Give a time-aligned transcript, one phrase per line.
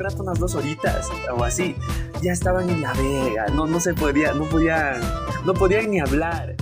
[0.00, 1.76] rato, unas dos horitas o así,
[2.22, 5.00] ya estaban en la vega, no, no se podía, no podían,
[5.44, 6.56] no podían ni hablar.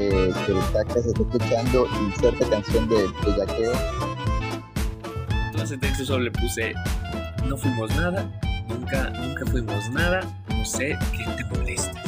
[0.00, 3.72] Eh, que el taca se está escuchando inserta canción de, de yaqueo.
[5.50, 6.74] Entonces texto solo le puse,
[7.46, 8.24] no fuimos nada,
[8.68, 12.02] nunca, nunca fuimos nada, no sé qué te molesta.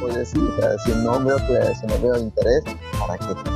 [0.00, 2.62] Pues sí, o sea, si no veo, pues, si no veo interés,
[2.98, 3.55] ¿para qué?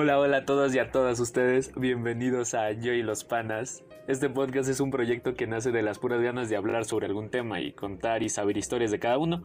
[0.00, 3.82] Hola, hola a todos y a todas ustedes, bienvenidos a Yo y los Panas.
[4.06, 7.30] Este podcast es un proyecto que nace de las puras ganas de hablar sobre algún
[7.30, 9.42] tema y contar y saber historias de cada uno,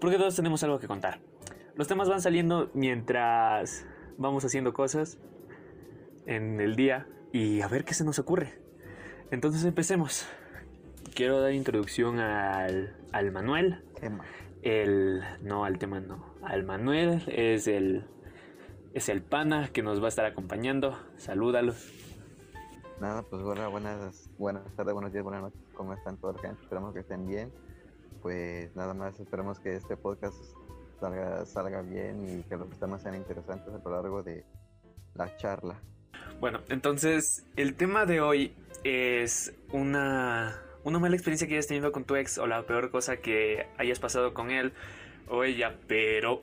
[0.00, 1.20] porque todos tenemos algo que contar.
[1.76, 3.86] Los temas van saliendo mientras
[4.18, 5.18] vamos haciendo cosas
[6.26, 8.54] en el día y a ver qué se nos ocurre.
[9.30, 10.26] Entonces empecemos.
[11.14, 13.84] Quiero dar introducción al, al Manuel.
[14.00, 14.24] Tema.
[14.62, 15.22] El.
[15.42, 16.34] No, al tema no.
[16.42, 18.04] Al Manuel es el.
[18.96, 20.98] Es el pana que nos va a estar acompañando.
[21.18, 21.74] Salúdalo.
[22.98, 25.60] Nada, pues bueno, buenas, buenas tardes, buenos días, buenas noches.
[25.74, 26.42] ¿Cómo están todos?
[26.42, 27.52] Esperamos que estén bien.
[28.22, 30.34] Pues nada más, esperemos que este podcast
[30.98, 34.46] salga, salga bien y que los temas sean interesantes a lo largo de
[35.14, 35.78] la charla.
[36.40, 42.04] Bueno, entonces el tema de hoy es una, una mala experiencia que hayas tenido con
[42.04, 44.72] tu ex o la peor cosa que hayas pasado con él
[45.28, 46.40] o ella, pero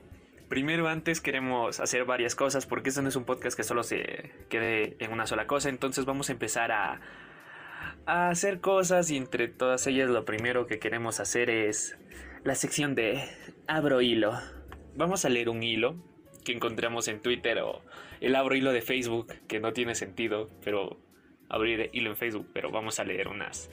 [0.53, 4.29] primero antes queremos hacer varias cosas porque este no es un podcast que solo se
[4.49, 7.01] quede en una sola cosa, entonces vamos a empezar a,
[8.05, 11.97] hacer cosas y entre todas ellas lo primero que queremos hacer es
[12.43, 13.23] la sección de
[13.65, 14.33] abro hilo.
[14.95, 15.95] Vamos a leer un hilo
[16.45, 17.81] que encontramos en Twitter o
[18.21, 20.99] el abro hilo de Facebook, que no tiene sentido, pero
[21.49, 23.71] abrir hilo en Facebook, pero vamos a leer unas,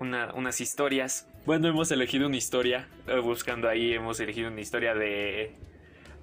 [0.00, 1.30] una- unas historias.
[1.46, 5.54] Bueno, hemos elegido una historia, eh, buscando ahí hemos elegido una historia de...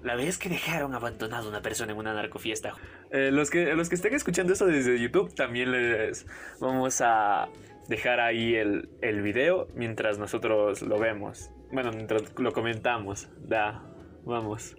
[0.02, 2.74] La vez que dejaron abandonado a una persona en una narcofiesta.
[3.10, 6.26] Eh, los, que, los que estén escuchando eso desde YouTube, también les
[6.60, 7.48] vamos a
[7.88, 11.50] dejar ahí el, el video mientras nosotros lo vemos.
[11.70, 13.28] Bueno, mientras lo comentamos.
[13.38, 13.82] Da,
[14.24, 14.76] vamos.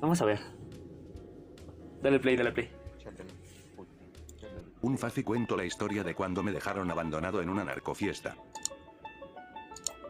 [0.00, 0.38] Vamos a ver.
[2.02, 2.68] Dale play, dale play.
[4.80, 8.36] Un fácil cuento la historia de cuando me dejaron abandonado en una narcofiesta.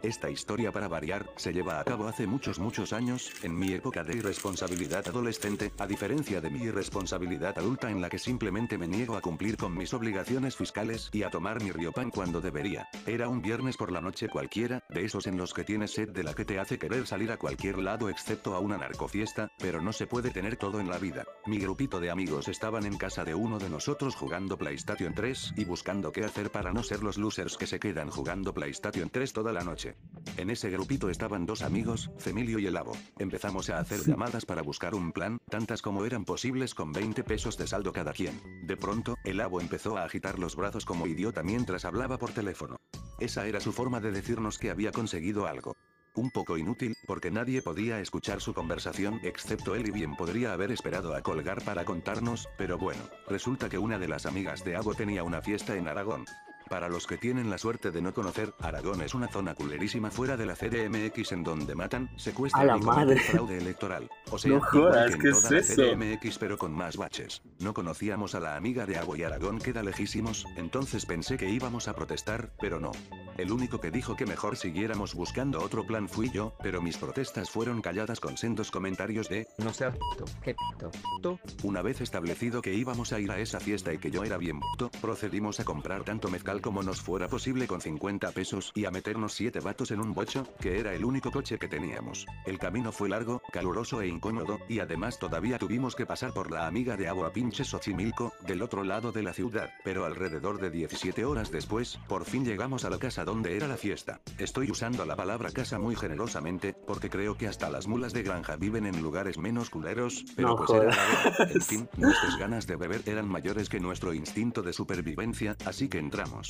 [0.02, 4.02] Esta historia para variar, se lleva a cabo hace muchos muchos años, en mi época
[4.02, 9.16] de irresponsabilidad adolescente, a diferencia de mi irresponsabilidad adulta en la que simplemente me niego
[9.16, 12.88] a cumplir con mis obligaciones fiscales y a tomar mi riopan cuando debería.
[13.06, 16.24] Era un viernes por la noche cualquiera, de esos en los que tienes sed de
[16.24, 19.92] la que te hace querer salir a cualquier lado excepto a una narcofiesta, pero no
[19.92, 21.24] se puede tener todo en la vida.
[21.46, 25.64] Mi grupito de amigos estaban en casa de uno de nosotros jugando PlayStation 3 y
[25.64, 29.52] buscando qué hacer para no ser los losers que se quedan jugando PlayStation 3 toda
[29.52, 29.91] la noche.
[30.36, 32.96] En ese grupito estaban dos amigos, Femilio y Elavo.
[33.18, 37.58] Empezamos a hacer llamadas para buscar un plan, tantas como eran posibles con 20 pesos
[37.58, 38.40] de saldo cada quien.
[38.66, 42.76] De pronto, Elavo empezó a agitar los brazos como idiota mientras hablaba por teléfono.
[43.20, 45.76] Esa era su forma de decirnos que había conseguido algo.
[46.14, 50.70] Un poco inútil, porque nadie podía escuchar su conversación excepto él y bien podría haber
[50.70, 54.94] esperado a colgar para contarnos, pero bueno, resulta que una de las amigas de Abo
[54.94, 56.26] tenía una fiesta en Aragón.
[56.68, 60.36] Para los que tienen la suerte de no conocer, Aragón es una zona culerísima fuera
[60.36, 63.20] de la CDMX en donde matan, A secuestran la y cometen madre.
[63.20, 64.10] fraude electoral.
[64.30, 65.84] O sea, No jodas, que en ¿qué toda es la?
[65.84, 67.42] CDMX pero con más baches.
[67.58, 71.88] No conocíamos a la amiga de Abo y Aragón queda lejísimos, entonces pensé que íbamos
[71.88, 72.92] a protestar, pero no.
[73.38, 77.50] El único que dijo que mejor siguiéramos buscando otro plan fui yo, pero mis protestas
[77.50, 81.38] fueron calladas con sendos comentarios de No puto, qué puto, puto.
[81.62, 84.60] una vez establecido que íbamos a ir a esa fiesta y que yo era bien
[84.60, 88.90] puto, procedimos a comprar tanto mezcal como nos fuera posible con 50 pesos y a
[88.90, 92.26] meternos 7 vatos en un bocho, que era el único coche que teníamos.
[92.44, 96.66] El camino fue largo, caluroso e incómodo, y además todavía tuvimos que pasar por la
[96.66, 101.24] amiga de agua pinche Xochimilco, del otro lado de la ciudad, pero alrededor de 17
[101.24, 104.20] horas después, por fin llegamos a la casa donde era la fiesta.
[104.38, 108.56] Estoy usando la palabra casa muy generosamente, porque creo que hasta las mulas de granja
[108.56, 111.44] viven en lugares menos culeros, pero No pues era la.
[111.50, 115.98] En fin, nuestras ganas de beber eran mayores que nuestro instinto de supervivencia, así que
[115.98, 116.41] entramos.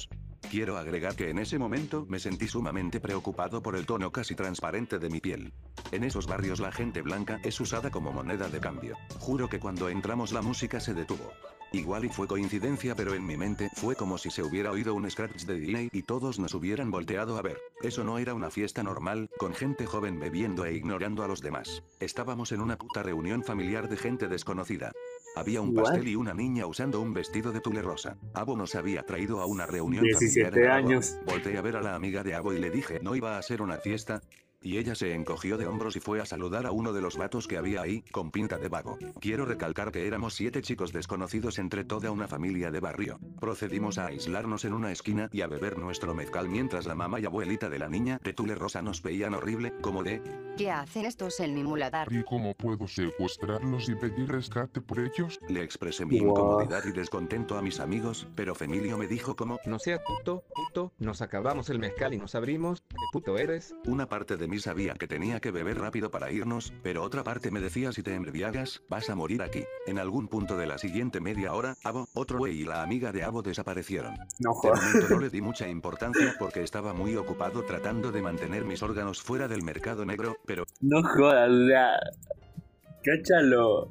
[0.50, 4.98] Quiero agregar que en ese momento me sentí sumamente preocupado por el tono casi transparente
[4.98, 5.52] de mi piel.
[5.92, 8.96] En esos barrios la gente blanca es usada como moneda de cambio.
[9.18, 11.32] Juro que cuando entramos la música se detuvo.
[11.72, 15.10] Igual y fue coincidencia pero en mi mente fue como si se hubiera oído un
[15.10, 17.56] scratch de DJ y todos nos hubieran volteado a ver.
[17.82, 21.82] Eso no era una fiesta normal, con gente joven bebiendo e ignorando a los demás.
[21.98, 24.92] Estábamos en una puta reunión familiar de gente desconocida.
[25.34, 28.18] Había un pastel y una niña usando un vestido de tule rosa.
[28.34, 31.18] Abo nos había traído a una reunión 17 familiar en años.
[31.24, 33.62] Volté a ver a la amiga de Abo y le dije, ¿no iba a ser
[33.62, 34.20] una fiesta?
[34.62, 37.48] Y ella se encogió de hombros y fue a saludar a uno de los vatos
[37.48, 38.96] que había ahí, con pinta de vago.
[39.20, 43.18] Quiero recalcar que éramos siete chicos desconocidos entre toda una familia de barrio.
[43.40, 47.26] Procedimos a aislarnos en una esquina y a beber nuestro mezcal mientras la mamá y
[47.26, 50.22] abuelita de la niña de Tule Rosa nos veían horrible, como de,
[50.56, 52.12] ¿Qué hacen estos en mi muladar?
[52.12, 55.38] ¿Y cómo puedo secuestrarlos y pedir rescate por ellos?
[55.48, 56.30] le expresé mi Wow.
[56.30, 60.92] incomodidad y descontento a mis amigos, pero Femilio me dijo como, No seas puto, puto,
[60.98, 62.82] nos acabamos el mezcal y nos abrimos.
[62.82, 63.74] ¿Qué puto eres?
[63.86, 67.50] Una parte de mí sabía que tenía que beber rápido para irnos, pero otra parte
[67.50, 69.64] me decía si te embriagas, vas a morir aquí.
[69.86, 73.22] En algún punto de la siguiente media hora, Abo, otro güey y la amiga de
[73.24, 74.12] Abo desaparecieron.
[74.40, 74.82] No De jodas.
[74.84, 79.22] momento no le di mucha importancia porque estaba muy ocupado tratando de mantener mis órganos
[79.22, 81.92] fuera del mercado negro, pero No jodas, o sea.
[83.02, 83.90] Cacha lo,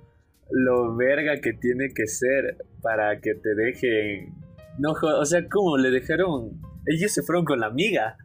[0.51, 4.35] lo verga que tiene que ser para que te dejen.
[4.77, 6.61] No jodas, o sea, ¿cómo le dejaron?
[6.85, 8.15] Ellos se fueron con la amiga.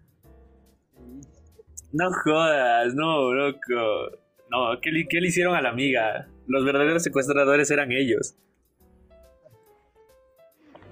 [1.99, 4.19] No jodas, no, loco.
[4.51, 6.29] No, ¿qué le, qué le hicieron a la amiga?
[6.47, 8.37] Los verdaderos secuestradores eran ellos.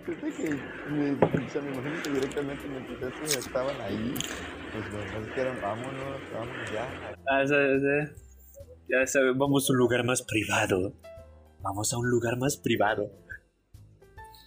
[0.07, 0.51] Fíjate que
[0.91, 4.15] me, o sea, me imagino que directamente mientras estos estaban ahí,
[4.73, 6.89] pues demás dijeron, vámonos, vámonos ya.
[7.31, 7.83] Ah, ¿sabes?
[7.83, 8.15] eh?
[8.89, 10.95] Ya sabes, vamos a un lugar más privado.
[11.61, 13.11] Vamos a un lugar más privado.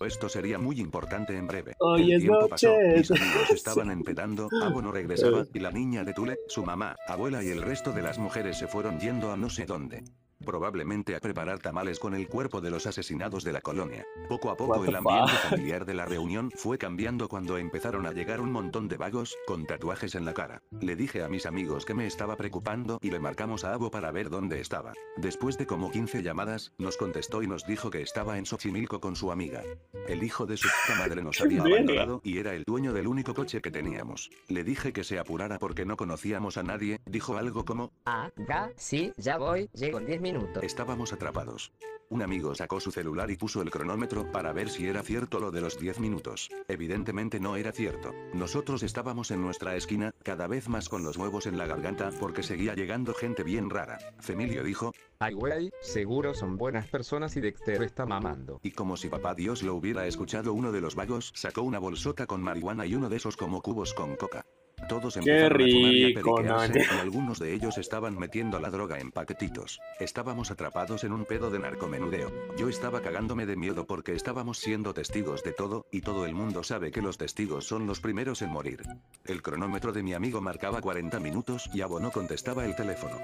[0.06, 1.76] Esto sería muy importante en breve.
[1.80, 2.98] Hoy El es tiempo pasó, noche.
[2.98, 7.44] mis amigos estaban empedando, Abo no regresaba, y la niña de Tule, su mamá, abuela
[7.44, 10.04] y el resto de las mujeres se fueron yendo a no sé dónde.
[10.46, 14.06] Probablemente a preparar tamales con el cuerpo de los asesinados de la colonia.
[14.30, 15.50] Poco a poco el ambiente fuck?
[15.50, 19.66] familiar de la reunión fue cambiando cuando empezaron a llegar un montón de vagos, con
[19.66, 20.62] tatuajes en la cara.
[20.80, 24.12] Le dije a mis amigos que me estaba preocupando y le marcamos a Abo para
[24.12, 24.94] ver dónde estaba.
[25.18, 29.16] Después de como 15 llamadas, nos contestó y nos dijo que estaba en Xochimilco con
[29.16, 29.64] su amiga.
[30.08, 33.08] El hijo de su puta madre nos ¡Qué había abandonado y era el dueño del
[33.08, 34.30] único coche que teníamos.
[34.48, 38.72] Le dije que se apurara porque no conocíamos a nadie, dijo algo como, Ah, ga,
[38.76, 40.27] sí, ya voy, llego en 10 minutos.
[40.62, 41.72] Estábamos atrapados.
[42.10, 45.52] Un amigo sacó su celular y puso el cronómetro para ver si era cierto lo
[45.52, 46.50] de los 10 minutos.
[46.68, 48.14] Evidentemente no era cierto.
[48.34, 52.44] Nosotros estábamos en nuestra esquina, cada vez más con los huevos en la garganta porque
[52.44, 54.00] seguía llegando gente bien rara.
[54.20, 58.60] Femilio dijo, Ay, güey, seguro son buenas personas y Dexter está mamando.
[58.64, 62.26] y como si papá Dios lo hubiera escuchado uno de los vagos sacó una bolsota
[62.26, 64.46] con marihuana y uno de esos como cubos con coca.
[64.88, 69.12] Todos empezaron a fumar y a y algunos de ellos estaban metiendo la droga en
[69.12, 69.80] paquetitos.
[70.00, 72.32] Estábamos atrapados en un pedo de narcomenudeo.
[72.58, 76.64] Yo estaba cagándome de miedo porque estábamos siendo testigos de todo, y todo el mundo
[76.64, 78.84] sabe que los testigos son los primeros en morir.
[79.26, 83.18] El cronómetro de mi amigo marcaba 40 minutos y Abo no contestaba el teléfono.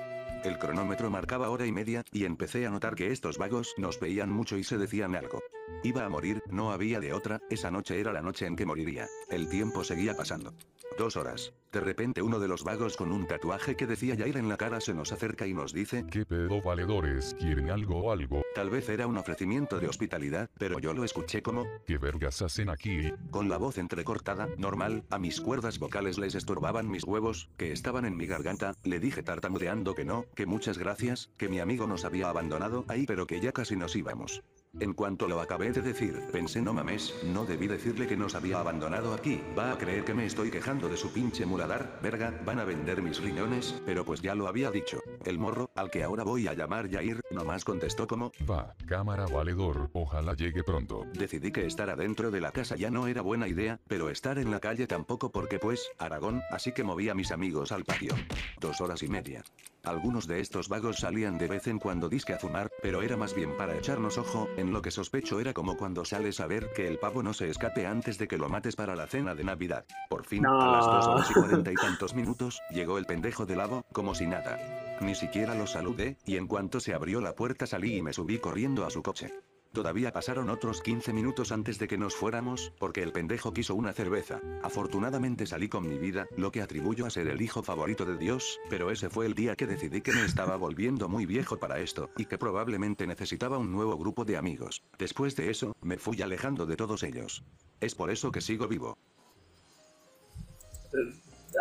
[0.43, 4.29] El cronómetro marcaba hora y media, y empecé a notar que estos vagos nos veían
[4.29, 5.39] mucho y se decían algo.
[5.83, 9.07] Iba a morir, no había de otra, esa noche era la noche en que moriría.
[9.29, 10.53] El tiempo seguía pasando.
[10.97, 11.53] Dos horas.
[11.71, 14.79] De repente uno de los vagos con un tatuaje que decía Yair en la cara
[14.79, 17.35] se nos acerca y nos dice, ¿Qué pedo valedores?
[17.39, 18.43] ¿Quieren algo o algo?
[18.53, 22.69] tal vez era un ofrecimiento de hospitalidad, pero yo lo escuché como, ¿Qué vergas hacen
[22.69, 23.11] aquí?
[23.31, 28.05] con la voz entrecortada, normal, a mis cuerdas vocales les estorbaban mis huevos, que estaban
[28.05, 32.05] en mi garganta, le dije tartamudeando que no, que muchas gracias, que mi amigo nos
[32.05, 34.43] había abandonado ahí pero que ya casi nos íbamos.
[34.79, 38.59] En cuanto lo acabé de decir, pensé no mames, no debí decirle que nos había
[38.59, 42.57] abandonado aquí, va a creer que me estoy quejando de su pinche muladar, verga, van
[42.57, 44.99] a vender mis riñones, pero pues ya lo había dicho.
[45.25, 49.91] El morro, al que ahora voy a llamar Yair, nomás contestó como, Va, cámara valedor,
[49.93, 51.05] ojalá llegue pronto.
[51.13, 54.49] Decidí que estar adentro de la casa ya no era buena idea, pero estar en
[54.49, 58.15] la calle tampoco porque pues, Aragón, así que moví a mis amigos al patio.
[58.59, 59.43] Dos horas y media.
[59.83, 63.35] Algunos de estos vagos salían de vez en cuando disque a fumar, pero era más
[63.35, 66.87] bien para echarnos ojo, en lo que sospecho era como cuando sales a ver que
[66.87, 69.85] el pavo no se escape antes de que lo mates para la cena de Navidad.
[70.09, 73.57] Por fin, a las dos horas y cuarenta y tantos minutos, llegó el pendejo del
[73.57, 74.59] lavo, como si nada.
[75.01, 78.39] Ni siquiera lo saludé, y en cuanto se abrió la puerta salí y me subí
[78.39, 79.33] corriendo a su coche.
[79.73, 83.91] Todavía pasaron otros 15 minutos antes de que nos fuéramos, porque el pendejo quiso una
[83.91, 84.39] cerveza.
[84.61, 88.59] Afortunadamente salí con mi vida, lo que atribuyo a ser el hijo favorito de Dios,
[88.69, 92.11] pero ese fue el día que decidí que me estaba volviendo muy viejo para esto,
[92.17, 94.83] y que probablemente necesitaba un nuevo grupo de amigos.
[94.99, 97.43] Después de eso, me fui alejando de todos ellos.
[97.81, 98.95] Es por eso que sigo vivo.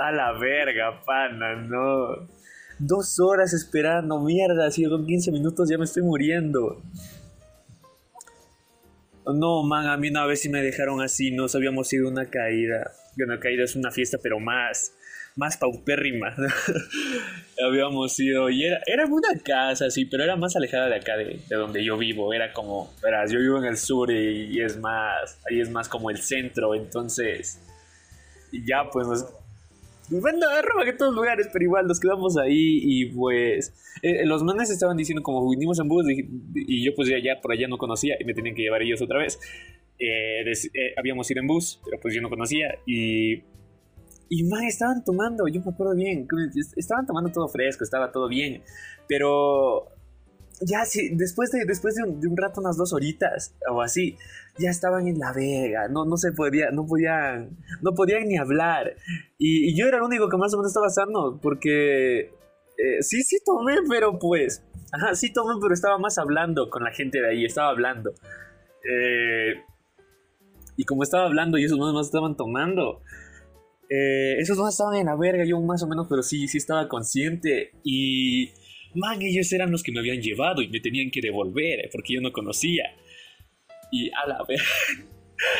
[0.02, 2.28] A la verga, pana, no.
[2.78, 6.82] Dos horas esperando, mierda, si con 15 minutos ya me estoy muriendo.
[9.26, 12.92] No, man, a mí una vez sí me dejaron así, nos habíamos ido una caída.
[13.16, 14.92] Bueno, caída es una fiesta, pero más.
[15.36, 16.34] más paupérrima.
[17.64, 21.40] Habíamos ido y era, era una casa, sí, pero era más alejada de acá, de,
[21.48, 22.32] de donde yo vivo.
[22.34, 25.88] Era como, verás, yo vivo en el sur y, y es más, ahí es más
[25.88, 27.60] como el centro, entonces
[28.66, 29.26] ya pues nos...
[30.20, 34.70] Bueno, arroba que todos lugares, pero igual nos quedamos ahí y pues eh, los manes
[34.70, 37.78] estaban diciendo como vinimos en bus y, y yo pues ya, ya por allá no
[37.78, 39.38] conocía y me tenían que llevar ellos otra vez.
[39.98, 43.42] Eh, des- eh, habíamos ido en bus, pero pues yo no conocía y...
[44.34, 46.26] Y man, estaban tomando, yo me acuerdo bien,
[46.76, 48.62] estaban tomando todo fresco, estaba todo bien,
[49.06, 49.88] pero
[50.66, 54.16] ya sí, después de, después de un, de un rato, unas dos horitas o así,
[54.58, 58.94] ya estaban en la vega, no, no se podía, no podían, no podían ni hablar.
[59.38, 62.30] Y, y yo era el único que más o menos estaba sano, porque
[62.76, 66.92] eh, sí, sí tomé, pero pues, ajá, sí tomé, pero estaba más hablando con la
[66.92, 68.12] gente de ahí, estaba hablando.
[68.84, 69.62] Eh,
[70.76, 73.02] y como estaba hablando y esos más más estaban tomando,
[73.88, 76.88] eh, esos más estaban en la verga, yo más o menos, pero sí, sí estaba
[76.88, 77.72] consciente.
[77.84, 78.52] Y,
[78.94, 82.14] man, ellos eran los que me habían llevado y me tenían que devolver, eh, porque
[82.14, 82.84] yo no conocía.
[83.90, 84.64] Y a la verga.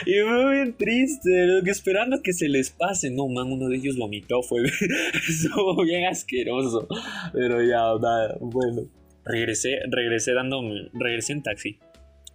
[0.07, 3.11] Y fue bien triste, esperando que se les pase.
[3.11, 4.63] No, man, uno de ellos vomitó, fue
[5.85, 6.87] bien asqueroso.
[7.33, 8.83] Pero ya, nada, bueno.
[9.25, 11.79] Regresé, regresé dándome, regresé en taxi.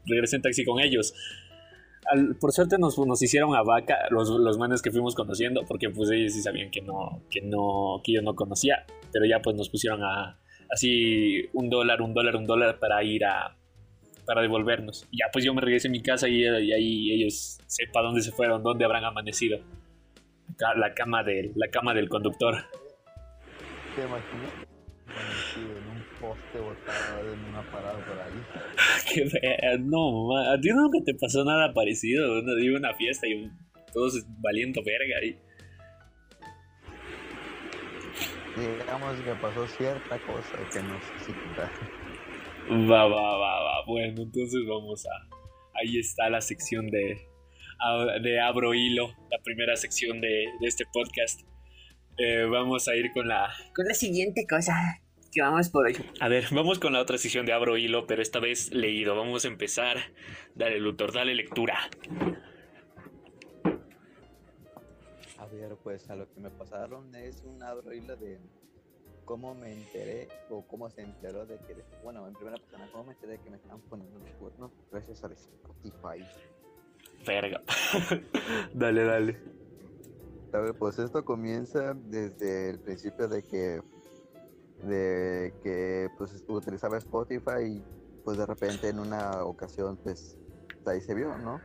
[0.05, 1.13] Regresé en taxi con ellos.
[2.39, 6.09] Por suerte nos, nos hicieron a vaca los, los manes que fuimos conociendo, porque pues
[6.11, 8.85] ellos sí sabían que no, que no, que yo no conocía.
[9.11, 10.39] Pero ya pues nos pusieron a
[10.71, 13.55] así un dólar, un dólar, un dólar para ir a,
[14.25, 15.07] para devolvernos.
[15.12, 18.21] Y ya pues yo me regresé a mi casa y, y ahí ellos sepa dónde
[18.21, 19.59] se fueron, dónde habrán amanecido.
[20.75, 22.55] La cama del, la cama del conductor.
[23.95, 24.53] ¿Te imaginas?
[25.55, 28.33] En un poste botado en una parada por ahí.
[29.13, 32.41] Qué fea, no, ma, a ti nunca te pasó nada parecido.
[32.41, 32.57] ¿no?
[32.59, 33.57] Iba a una fiesta y un-
[33.93, 35.38] todos valiendo verga ahí.
[38.57, 41.31] Digamos que pasó cierta cosa que no sé si.
[42.89, 43.85] Va, va, va, va.
[43.85, 45.37] Bueno, entonces vamos a.
[45.79, 47.17] Ahí está la sección de,
[48.23, 51.41] de Abro Hilo, la primera sección de, de este podcast.
[52.17, 54.73] Eh, vamos a ir con la, con la siguiente cosa
[55.31, 55.95] que vamos por ahí.
[56.19, 59.15] A ver, vamos con la otra sección de Abro Hilo, pero esta vez leído.
[59.15, 59.97] Vamos a empezar.
[60.55, 61.77] Dale, Luthor, dale lectura.
[65.57, 68.39] A ver, pues a lo que me pasaron es un abro hilo de
[69.25, 73.13] cómo me enteré o cómo se enteró de que, bueno, en primera persona, cómo me
[73.13, 76.23] enteré de que me estaban poniendo los cuernos gracias al Spotify.
[77.25, 77.61] Verga.
[78.73, 79.39] dale, dale.
[80.53, 83.81] A ver, pues esto comienza desde el principio de que
[84.83, 87.83] de que pues utilizaba Spotify y
[88.23, 90.37] pues de repente en una ocasión pues
[90.85, 91.59] ahí se vio, ¿no?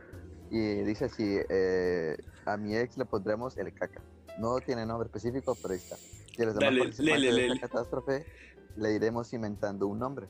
[0.49, 4.01] Y dice así, eh, a mi ex le pondremos el caca.
[4.37, 5.95] No tiene nombre específico, pero ahí está.
[5.95, 8.25] A los demás lele, de esta catástrofe
[8.75, 10.27] le iremos inventando un nombre.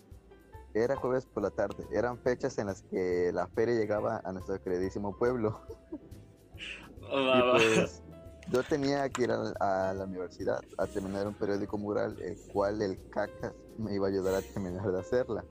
[0.73, 1.85] Era jueves por la tarde.
[1.91, 5.61] Eran fechas en las que la feria llegaba a nuestro queridísimo pueblo.
[7.13, 8.01] Va, Y pues
[8.49, 12.81] yo tenía que ir a, a la universidad a terminar un periódico mural, el cual
[12.81, 15.45] el cacas me iba a ayudar a terminar de hacerla.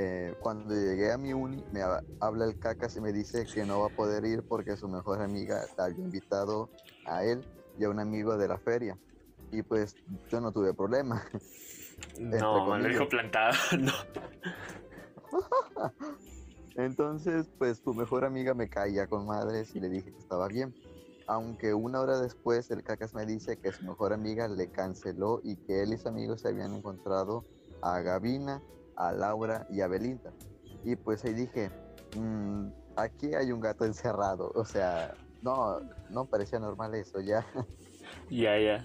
[0.00, 3.66] Eh, cuando llegué a mi uni, me ha- habla el cacas y me dice que
[3.66, 6.70] no va a poder ir porque su mejor amiga la había invitado
[7.04, 7.44] a él
[7.76, 8.96] y a un amigo de la feria.
[9.50, 9.96] Y pues
[10.30, 11.26] yo no tuve problema.
[12.20, 13.56] No, man, lo dijo plantado.
[13.78, 13.92] No.
[16.74, 20.74] Entonces, pues su mejor amiga me caía con madres y le dije que estaba bien.
[21.26, 25.56] Aunque una hora después el cacas me dice que su mejor amiga le canceló y
[25.58, 27.44] que él y sus amigos se habían encontrado
[27.82, 28.62] a Gavina,
[28.98, 30.32] a Laura y a Belinda.
[30.84, 31.70] Y pues ahí dije,
[32.16, 34.50] "Mm, aquí hay un gato encerrado.
[34.54, 37.46] O sea, no, no parecía normal eso ya.
[38.30, 38.82] Ya, ya.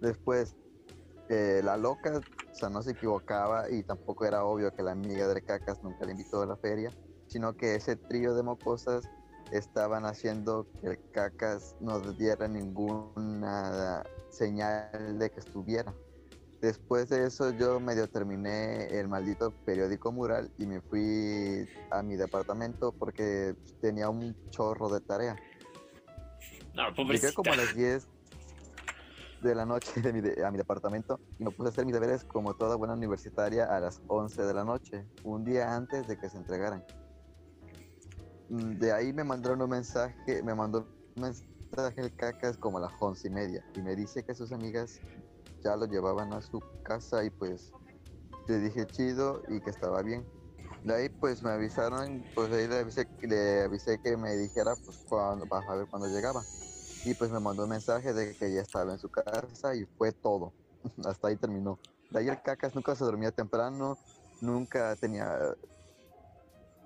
[0.00, 0.56] Después,
[1.28, 5.28] eh, la loca, o sea, no se equivocaba y tampoco era obvio que la amiga
[5.28, 6.90] del cacas nunca le invitó a la feria,
[7.28, 9.08] sino que ese trío de mocosas
[9.52, 15.94] estaban haciendo que el cacas no diera ninguna señal de que estuviera.
[16.62, 22.14] Después de eso yo medio terminé el maldito periódico mural y me fui a mi
[22.14, 25.36] departamento porque tenía un chorro de tarea.
[26.72, 28.06] No, Llegué como a las 10
[29.40, 31.94] de la noche de mi de- a mi departamento y me puse a hacer mis
[31.94, 36.16] deberes como toda buena universitaria a las 11 de la noche, un día antes de
[36.16, 36.84] que se entregaran.
[38.50, 42.82] Mm, De ahí me mandaron un mensaje, me mandó un mensaje el cacas como a
[42.82, 45.00] las 11 y media y me dice que sus amigas
[45.62, 47.72] ya lo llevaban a su casa y pues
[48.48, 50.26] le dije chido y que estaba bien.
[50.84, 54.74] De ahí pues me avisaron, pues de ahí le avisé, le avisé que me dijera
[54.84, 56.42] pues cuando, para saber cuándo llegaba.
[57.04, 60.12] Y pues me mandó un mensaje de que ya estaba en su casa y fue
[60.12, 60.52] todo.
[61.04, 61.78] Hasta ahí terminó.
[62.10, 63.96] De ahí el cacas nunca se dormía temprano,
[64.40, 65.38] nunca tenía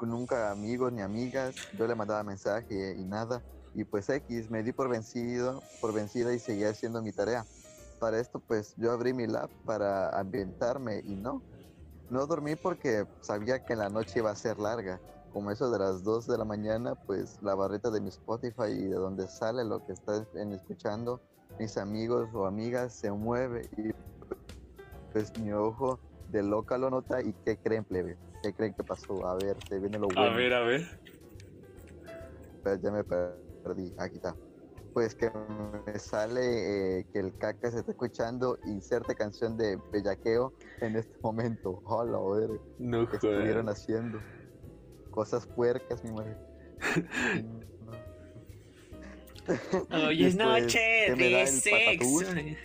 [0.00, 1.54] nunca amigos ni amigas.
[1.72, 3.42] Yo le mandaba mensaje y nada.
[3.74, 7.46] Y pues X, me di por vencido, por vencida y seguía haciendo mi tarea.
[7.98, 11.42] Para esto pues yo abrí mi lab para ambientarme y no.
[12.08, 15.00] No dormí porque sabía que la noche iba a ser larga.
[15.32, 18.84] Como eso de las 2 de la mañana, pues la barrita de mi Spotify y
[18.84, 21.20] de donde sale lo que están escuchando
[21.58, 23.90] mis amigos o amigas se mueve y
[25.12, 25.98] pues mi ojo
[26.28, 28.18] de loca lo nota y ¿qué creen plebe?
[28.42, 29.26] ¿Qué creen que pasó?
[29.26, 30.22] A ver, se viene lo bueno.
[30.22, 30.86] A ver, a ver.
[32.62, 34.36] Pero ya me perdí, aquí está.
[34.96, 35.30] Pues que
[35.84, 41.14] me sale eh, que el caca se está escuchando inserte canción de bellaqueo en este
[41.20, 41.82] momento.
[41.84, 42.58] Hola, ver.
[42.78, 44.20] No ¿Qué estuvieron haciendo?
[45.10, 46.38] Cosas puercas, mi madre.
[50.08, 52.20] Hoy es noche ¿qué me da de el sexo.
[52.20, 52.56] patatús?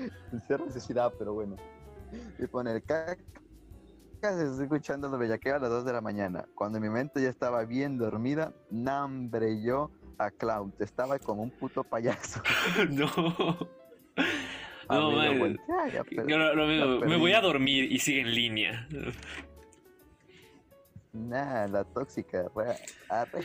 [0.30, 1.56] Sincera necesidad, pero bueno.
[2.38, 3.18] Y pone el caca
[4.22, 6.48] se está escuchando los bellaqueo a las 2 de la mañana.
[6.54, 10.72] Cuando mi mente ya estaba bien dormida, nambre yo a Cloud.
[10.80, 12.42] Estaba como un puto payaso.
[12.90, 13.08] no.
[14.88, 15.38] No, man.
[15.38, 16.66] voltea, ya Yo lo- lo
[17.00, 18.88] la me voy a dormir y sigue en línea.
[21.12, 22.50] Nah, la tóxica.
[23.08, 23.40] arre.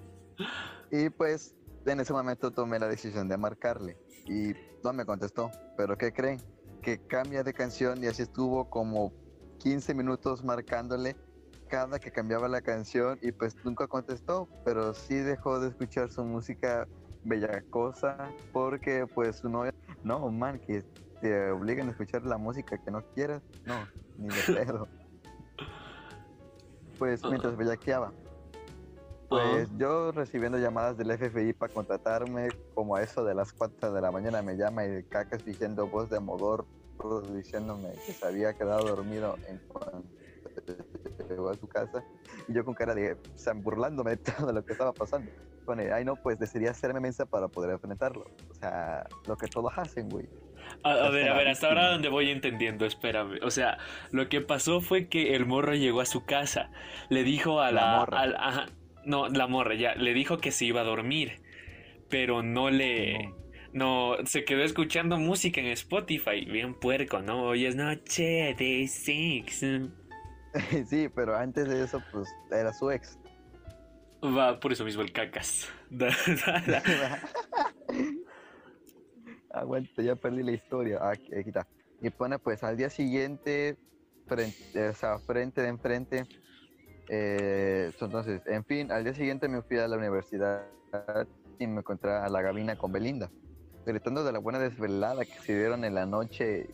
[0.90, 1.54] y pues
[1.86, 3.96] en ese momento tomé la decisión de marcarle
[4.26, 5.50] y no me contestó.
[5.76, 6.40] Pero ¿qué creen?
[6.82, 9.12] Que cambia de canción y así estuvo como
[9.60, 11.16] 15 minutos marcándole
[11.70, 16.24] cada que cambiaba la canción y pues nunca contestó, pero sí dejó de escuchar su
[16.24, 16.86] música
[17.22, 19.72] bellacosa porque pues su novia,
[20.02, 20.82] no man, que
[21.20, 23.86] te obligan a escuchar la música que no quieras, no,
[24.18, 24.34] ni de
[24.66, 24.88] pedo.
[26.98, 28.12] Pues mientras bellaqueaba.
[29.28, 29.74] Pues Ah.
[29.78, 34.10] yo recibiendo llamadas del FBI para contratarme, como a eso de las 4 de la
[34.10, 36.66] mañana me llama y cacas diciendo voz de Modor
[37.32, 40.02] diciéndome que se había quedado dormido en cuanto
[41.28, 42.04] llegó a su casa
[42.48, 45.30] y yo con cara de o sea, burlándome de todo lo que estaba pasando.
[45.66, 48.24] Pone, ay no, pues decidí hacerme mensa para poder enfrentarlo.
[48.50, 50.28] O sea, lo que todos hacen, güey.
[50.82, 53.38] A, a ver, a ver, hasta ahora donde voy entendiendo, espérame.
[53.42, 53.78] O sea,
[54.12, 56.70] lo que pasó fue que el morro llegó a su casa,
[57.08, 57.98] le dijo a La la...
[58.00, 58.20] morra.
[58.20, 58.66] al- ajá,
[59.04, 61.42] no, la morra, ya, le dijo que se iba a dormir,
[62.08, 63.34] pero no le...
[63.72, 67.44] No, se quedó escuchando música en Spotify, bien puerco, ¿no?
[67.44, 69.90] Hoy es noche de sexo.
[70.86, 73.18] sí, pero antes de eso, pues era su ex.
[74.22, 75.68] Va, por eso mismo el cacas.
[79.52, 80.98] Aguanta, ya perdí la historia.
[81.00, 81.66] Ah, aquí aquí está.
[82.02, 83.76] Y pone pues al día siguiente,
[84.26, 86.26] frente, o sea, frente de enfrente.
[87.08, 90.66] eh, entonces, en fin, al día siguiente me fui a la universidad
[91.58, 93.30] y me encontré a la gabina con Belinda.
[93.86, 96.70] Gritando de la buena desvelada que se dieron en la noche.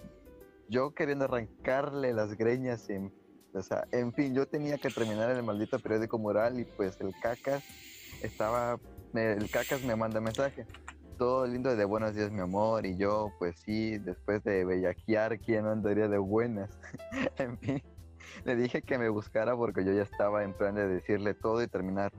[0.69, 2.91] Yo queriendo arrancarle las greñas.
[2.91, 3.13] En,
[3.57, 7.13] o sea, en fin, yo tenía que terminar el maldito periódico moral y pues el
[7.21, 7.65] cacas
[8.23, 8.79] estaba.
[9.15, 10.67] el cacas me manda mensaje
[11.17, 15.67] todo lindo de buenos días, mi amor, y yo, pues sí, después de bellaquear, ¿quién
[15.67, 16.79] andaría de buenas?
[17.39, 17.83] en fin,
[18.45, 21.69] le dije que me buscara porque yo ya estaba en plan de decirle todo y
[21.69, 22.13] terminar.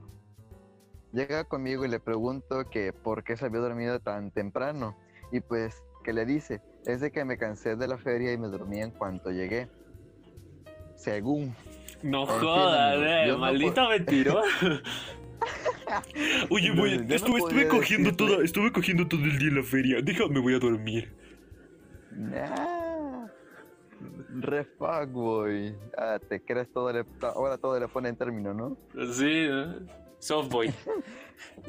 [1.12, 4.96] Llega conmigo y le pregunto que por qué se había dormido tan temprano,
[5.30, 6.60] y pues, que le dice?
[6.84, 9.68] Es de que me cansé de la feria y me dormí en cuanto llegué.
[10.98, 11.54] Según.
[12.02, 13.46] No jodas, eh, Yo no.
[16.50, 19.62] Oye, voy, no estuve, estuve cogiendo decirle- toda, estuve cogiendo todo el día en la
[19.62, 20.02] feria.
[20.02, 21.12] Déjame, voy a dormir.
[22.10, 23.26] Nah.
[24.40, 25.74] Re fuckboy.
[25.96, 28.76] Ah, te crees todo le, ahora todo le pone en término, ¿no?
[29.12, 29.76] Sí, ¿no?
[30.18, 30.72] Softboy.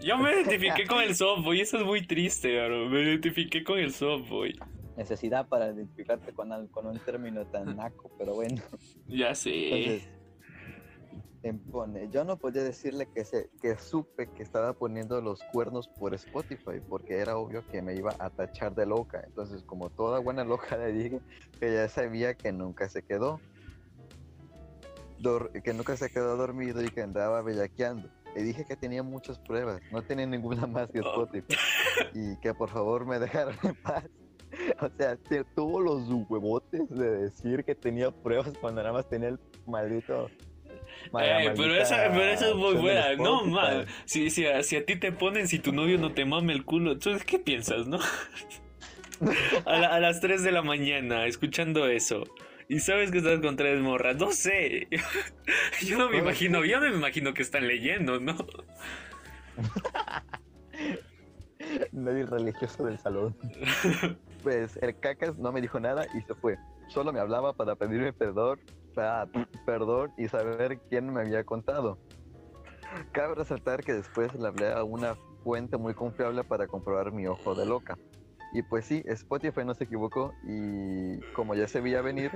[0.02, 2.90] Yo me identifiqué con el softboy, eso es muy triste, bro.
[2.90, 4.58] Me identifiqué con el softboy.
[5.00, 8.62] Necesidad para identificarte con, con un término tan naco, pero bueno.
[9.08, 9.72] Ya sé.
[9.74, 10.10] Entonces,
[11.72, 16.14] pone, yo no podía decirle que, se, que supe que estaba poniendo los cuernos por
[16.14, 19.24] Spotify, porque era obvio que me iba a tachar de loca.
[19.26, 21.22] Entonces, como toda buena loca, le dije
[21.62, 23.40] que ya sabía que nunca se quedó.
[25.22, 28.10] dor- que nunca se quedó dormido y que andaba bellaqueando.
[28.36, 31.56] Le dije que tenía muchas pruebas, no tenía ninguna más que Spotify.
[32.14, 34.04] y que por favor me dejaran en paz.
[34.82, 39.30] O sea, te- tuvo los huevotes de decir que tenía pruebas cuando nada más tenía
[39.30, 40.30] el maldito.
[41.22, 43.16] Eh, pero, esa, pero esa es muy buena.
[43.16, 43.86] No, man.
[44.06, 46.66] Si, si, a, si a ti te ponen, si tu novio no te mame el
[46.66, 48.00] culo, entonces, ¿qué piensas, no?
[49.66, 52.24] A, la- a las 3 de la mañana, escuchando eso.
[52.70, 54.16] Y sabes que estás con tres morras.
[54.18, 54.88] No sé.
[55.86, 58.36] Yo no me imagino, yo no me imagino que están leyendo, ¿no?
[61.92, 63.36] Nadie religioso del salón.
[64.44, 66.58] Pues el cacas no me dijo nada y se fue.
[66.88, 68.60] Solo me hablaba para pedirme perdón,
[69.66, 71.98] perdón y saber quién me había contado.
[73.12, 77.56] Cabe resaltar que después le hablé a una fuente muy confiable para comprobar mi ojo
[77.56, 77.98] de loca.
[78.54, 82.32] Y pues sí, Spotify no se equivocó y como ya se veía venir,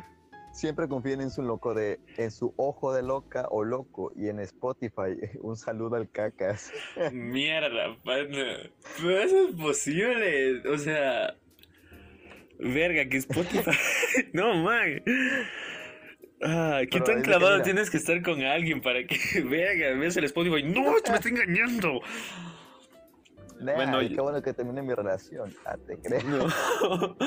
[0.53, 5.17] siempre confíen en su ojo de loca o loco y en Spotify.
[5.41, 6.71] Un saludo al cacas.
[7.11, 8.57] Mierda, pana.
[8.97, 10.69] Eso es posible.
[10.69, 11.35] O sea.
[12.63, 13.71] Verga, que Spotify.
[14.33, 15.01] no, man.
[16.41, 20.15] Ah, ¿Qué Pero tan que clavado tienes que estar con alguien para que verga, veas
[20.17, 20.63] el Spotify?
[20.63, 20.95] ¡No!
[21.01, 22.01] ¡Te me está engañando!
[23.61, 25.53] Nah, Bueno, yo- qué bueno que termine mi relación.
[25.65, 26.19] Ah, te creo.
[26.25, 27.17] No.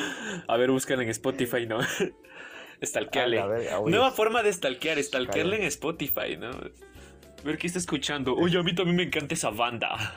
[0.48, 1.78] A ver, búscala en Spotify, ¿no?
[2.82, 3.38] Stalkeale.
[3.40, 6.50] A ver, a ver, Nueva forma de stalkear, stalkearle en Spotify, ¿no?
[7.42, 8.34] Ver qué está escuchando.
[8.34, 10.14] Oye, a mí también me encanta esa banda.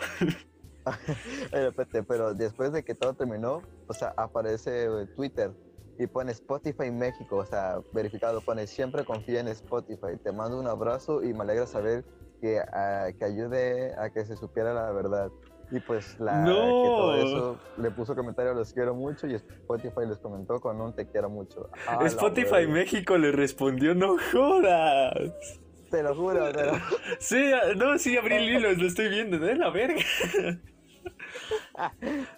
[2.08, 5.52] Pero después de que todo terminó, o sea, aparece eh, Twitter
[5.98, 10.18] y pone Spotify México, o sea, verificado, pone siempre confía en Spotify.
[10.24, 12.06] Te mando un abrazo y me alegra saber
[12.42, 15.30] que, ah, que ayude a que se supiera la verdad.
[15.72, 16.56] Y pues la, No.
[16.56, 20.94] que todo eso le puso comentario, los quiero mucho y Spotify les comentó con un
[20.94, 21.70] te quiero mucho.
[21.88, 22.66] Ah, Spotify.
[22.66, 25.60] México le respondió, no jodas.
[25.90, 26.74] Te lo juro, te lo
[27.20, 29.52] Sí, no, sí, abrí el hilo, lo estoy viendo, ¿no?
[29.54, 30.04] La verga.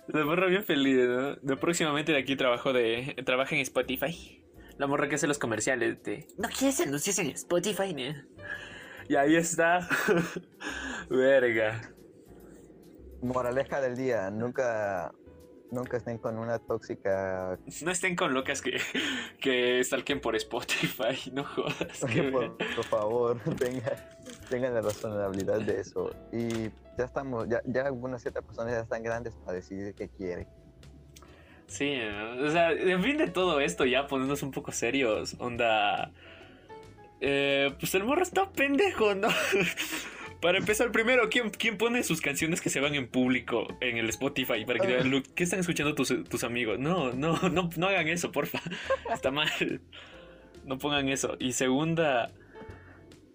[0.08, 1.36] La morra bien feliz, ¿no?
[1.36, 4.42] De próximamente de aquí trabajo de trabaja en Spotify.
[4.78, 8.16] La morra que hace los comerciales de ¿No quieres anuncios en Spotify, no?
[9.10, 9.88] Y ahí está.
[11.10, 11.82] Verga.
[13.22, 15.14] Moraleja del día, nunca,
[15.71, 18.79] nunca estén con una tóxica No estén con locas que,
[19.41, 22.05] que stalken por Spotify, no jodas.
[22.13, 23.95] que- por, por favor, tengan,
[24.49, 26.13] tengan la razonabilidad de eso.
[26.31, 30.47] Y ya estamos, ya, ya algunas ciertas personas ya están grandes para decidir qué quieren.
[31.67, 31.97] Sí,
[32.43, 36.12] o sea, en fin de todo esto, ya poniéndonos un poco serios, onda.
[37.21, 39.29] Eh, pues el morro está pendejo, ¿no?
[40.41, 44.10] Para empezar, primero, ¿quién, ¿quién pone sus canciones que se van en público en el
[44.10, 44.65] Spotify?
[44.65, 46.80] Para que digan, "Lu, ¿qué están escuchando tus, tus amigos?
[46.80, 48.60] No, no, no, no hagan eso, porfa.
[49.13, 49.49] Está mal.
[50.65, 51.38] No pongan eso.
[51.39, 52.32] Y segunda,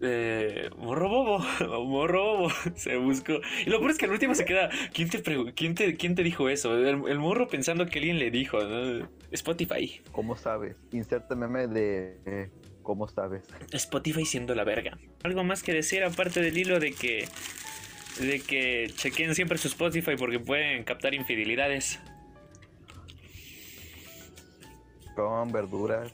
[0.01, 1.39] eh, morro bobo,
[1.85, 3.39] morro bobo, se buscó.
[3.65, 5.21] Y lo peor es que al último se queda, ¿quién te,
[5.53, 6.77] quién te, quién te dijo eso?
[6.77, 9.09] El, morro pensando que alguien le dijo, ¿no?
[9.31, 10.01] Spotify.
[10.11, 10.75] ¿Cómo sabes?
[10.91, 12.49] Inserta meme de eh,
[12.87, 13.43] ¿cómo sabes?
[13.73, 14.97] Spotify siendo la verga.
[15.21, 17.27] Algo más que decir aparte del hilo de que
[18.21, 21.99] de que chequen siempre su Spotify porque pueden captar infidelidades.
[25.17, 26.13] Coman verduras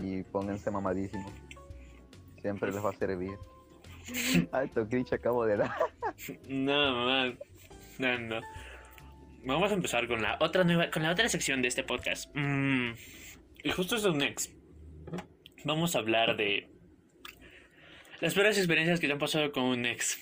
[0.00, 1.30] y pónganse mamadísimos.
[2.40, 3.36] Siempre les va a servir.
[4.52, 5.74] Alto glitch acabo de dar.
[6.48, 7.38] No, man.
[7.98, 8.40] No, no.
[9.44, 12.34] Vamos a empezar con la otra nueva, con la otra sección de este podcast.
[12.34, 12.92] Mm,
[13.62, 14.57] y justo es un ex.
[15.64, 16.68] Vamos a hablar de
[18.20, 20.18] las peores experiencias que te han pasado con un ex.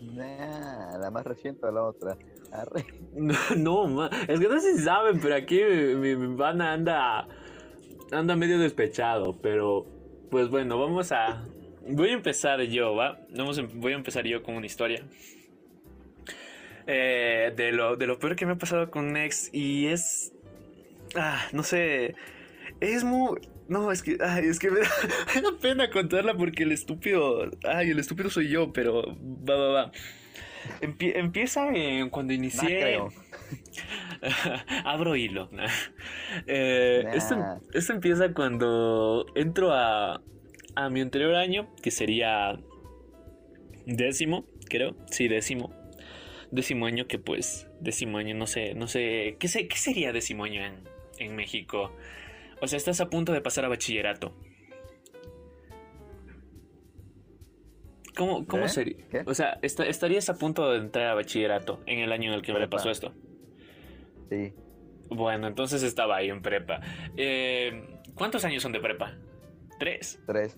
[0.00, 2.16] Nah, la más reciente o la otra.
[2.52, 2.84] Arre.
[3.16, 6.74] No, no, ma- es que no sé si saben, pero aquí mi, mi, mi pana
[6.74, 7.26] anda,
[8.12, 9.86] anda medio despechado, pero
[10.30, 11.42] pues bueno, vamos a...
[11.88, 13.18] Voy a empezar yo, ¿va?
[13.34, 15.02] Vamos a- voy a empezar yo con una historia.
[16.86, 20.32] Eh, de, lo, de lo peor que me ha pasado con un ex y es...
[21.14, 22.14] Ah, no sé.
[22.80, 23.40] Es muy...
[23.68, 24.88] No, es que, ay, es que me da,
[25.34, 27.50] me da pena contarla porque el estúpido...
[27.64, 29.16] Ay, el estúpido soy yo, pero
[29.48, 29.92] va, va, va.
[30.80, 31.68] Empie- empieza
[32.10, 32.80] cuando inicié...
[32.80, 33.08] creo.
[34.84, 35.48] Abro hilo.
[36.46, 37.12] Eh, Nah.
[37.14, 37.36] esto,
[37.72, 40.20] esto empieza cuando entro a,
[40.74, 42.58] a mi anterior año, que sería
[43.86, 44.96] décimo, creo.
[45.10, 45.72] Sí, décimo.
[46.50, 50.44] Décimo año que pues, décimo año, no sé, no sé, ¿qué, sé, qué sería décimo
[50.44, 50.74] año en,
[51.18, 51.92] en México?
[52.60, 54.34] O sea, estás a punto de pasar a bachillerato.
[58.16, 58.68] ¿Cómo, cómo ¿Eh?
[58.68, 58.96] sería?
[59.10, 59.22] ¿Qué?
[59.26, 62.42] O sea, esta- estarías a punto de entrar a bachillerato en el año en el
[62.42, 62.78] que me Prepa.
[62.78, 63.12] pasó esto.
[64.30, 64.54] Sí.
[65.10, 66.80] Bueno, entonces estaba ahí en prepa.
[67.16, 69.14] Eh, ¿Cuántos años son de prepa?
[69.78, 70.18] ¿Tres?
[70.26, 70.56] Tres.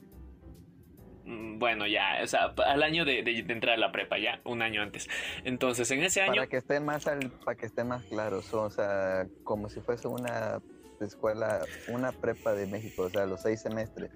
[1.24, 4.40] Mm, Bueno, ya, o sea, al año de, de- de entrar a la prepa, ya,
[4.44, 5.08] un año antes.
[5.44, 6.36] Entonces, en ese año...
[6.36, 10.06] Para que estén más al, para que estén más claros, o sea, como si fuese
[10.08, 10.62] una
[11.04, 14.10] escuela, una prepa de México, o sea, los seis semestres.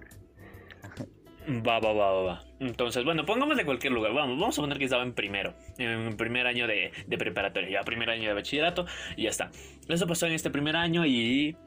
[1.65, 2.43] Va, va, va, va, va.
[2.59, 4.13] Entonces, bueno, pongamos de cualquier lugar.
[4.13, 7.81] Vamos, vamos a poner que estaba en primero, en primer año de, de preparatoria, ya
[7.83, 8.85] primer año de bachillerato,
[9.17, 9.51] y ya está.
[9.89, 11.57] Eso pasó en este primer año y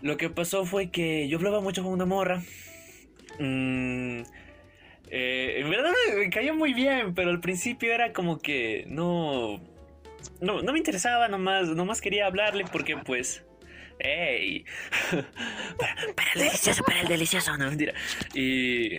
[0.00, 2.42] lo que pasó fue que yo hablaba mucho con una morra.
[3.38, 4.22] Mm,
[5.14, 9.60] Eh, en verdad me, cayó muy bien, pero al principio era como que no,
[10.40, 13.44] no, no me interesaba nomás, nomás quería hablarle porque pues,
[13.98, 14.64] hey,
[16.16, 17.94] para, el delicioso, para el delicioso, no mentira.
[18.34, 18.98] Y,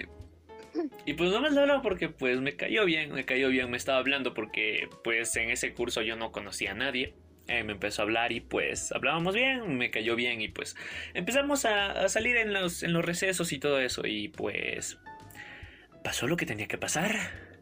[1.06, 4.00] y pues nomás le hablaba porque pues me cayó bien, me cayó bien, me estaba
[4.00, 7.14] hablando porque pues en ese curso yo no conocía a nadie.
[7.48, 10.78] Eh, me empezó a hablar y pues hablábamos bien, me cayó bien y pues
[11.14, 14.98] empezamos a, a salir en los, en los recesos y todo eso y pues
[16.04, 17.53] pasó lo que tenía que pasar.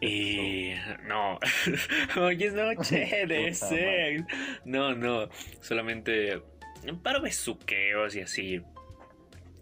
[0.00, 0.72] Y
[1.06, 1.38] no,
[2.20, 4.24] hoy es noche de sex.
[4.64, 5.28] No, no,
[5.60, 6.40] solamente
[6.88, 8.62] un par de besuqueos y así.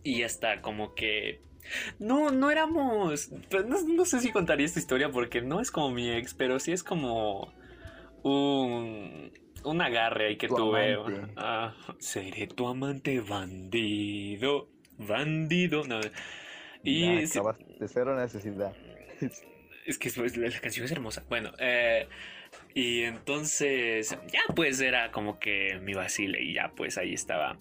[0.04, 1.40] Y hasta como que...
[1.98, 3.30] No, no éramos...
[3.30, 6.72] No, no sé si contaría esta historia porque no es como mi ex, pero sí
[6.72, 7.52] es como
[8.22, 9.32] un,
[9.64, 10.94] un agarre ahí que Tu tuve.
[10.94, 11.32] amante.
[11.36, 14.68] Ah, seré tu amante bandido.
[14.96, 15.84] Bandido.
[15.84, 16.00] No.
[16.84, 18.72] Y sí- acabas de cero necesidad.
[19.88, 21.24] es que la canción es hermosa.
[21.28, 22.06] Bueno, eh,
[22.74, 27.58] y entonces ya pues era como que mi vacile y ya pues ahí estaba.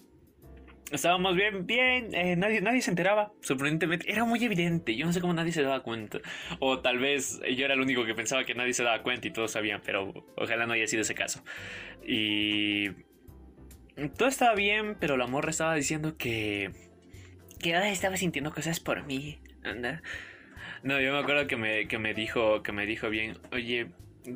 [0.90, 5.20] Estábamos bien, bien, eh, nadie, nadie se enteraba, sorprendentemente, era muy evidente, yo no sé
[5.20, 6.18] cómo nadie se daba cuenta,
[6.60, 9.30] o tal vez yo era el único que pensaba que nadie se daba cuenta y
[9.30, 11.44] todos sabían, pero ojalá no haya sido ese caso.
[12.06, 12.88] Y
[14.16, 16.70] todo estaba bien, pero la morra estaba diciendo que,
[17.60, 20.00] que estaba sintiendo cosas por mí, anda.
[20.82, 23.88] Yo me acuerdo que me, que me dijo, que me dijo bien, oye,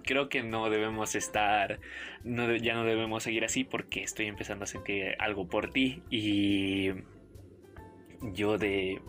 [0.05, 1.79] creo que no debemos estar,
[2.25, 6.91] no, ya no debemos seguir así porque estoy empezando a sentir algo por ti y
[8.23, 9.01] yo de...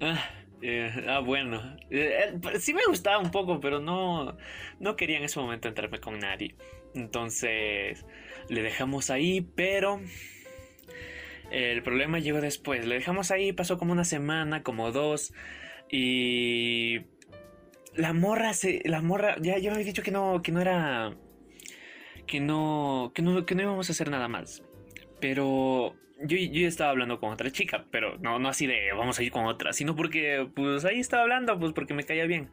[0.00, 0.30] Ah,
[0.62, 4.36] eh, ah, bueno, Eh, eh, sí me gustaba un poco, pero no,
[4.80, 6.54] no quería en ese momento entrarme con nadie.
[6.94, 8.06] Entonces
[8.48, 10.00] le dejamos ahí, pero
[11.50, 12.86] el problema llegó después.
[12.86, 15.34] Le dejamos ahí, pasó como una semana, como dos.
[15.96, 17.02] Y
[17.94, 18.82] la morra se.
[18.84, 19.36] La morra.
[19.40, 20.42] Ya, ya había dicho que no.
[20.42, 21.14] que no era.
[22.26, 23.12] Que no.
[23.14, 24.64] Que no, que no íbamos a hacer nada más.
[25.20, 25.94] Pero.
[26.20, 29.30] Yo, yo estaba hablando con otra chica, pero no, no así de vamos a ir
[29.30, 32.50] con otra, sino porque pues ahí estaba hablando, pues porque me caía bien.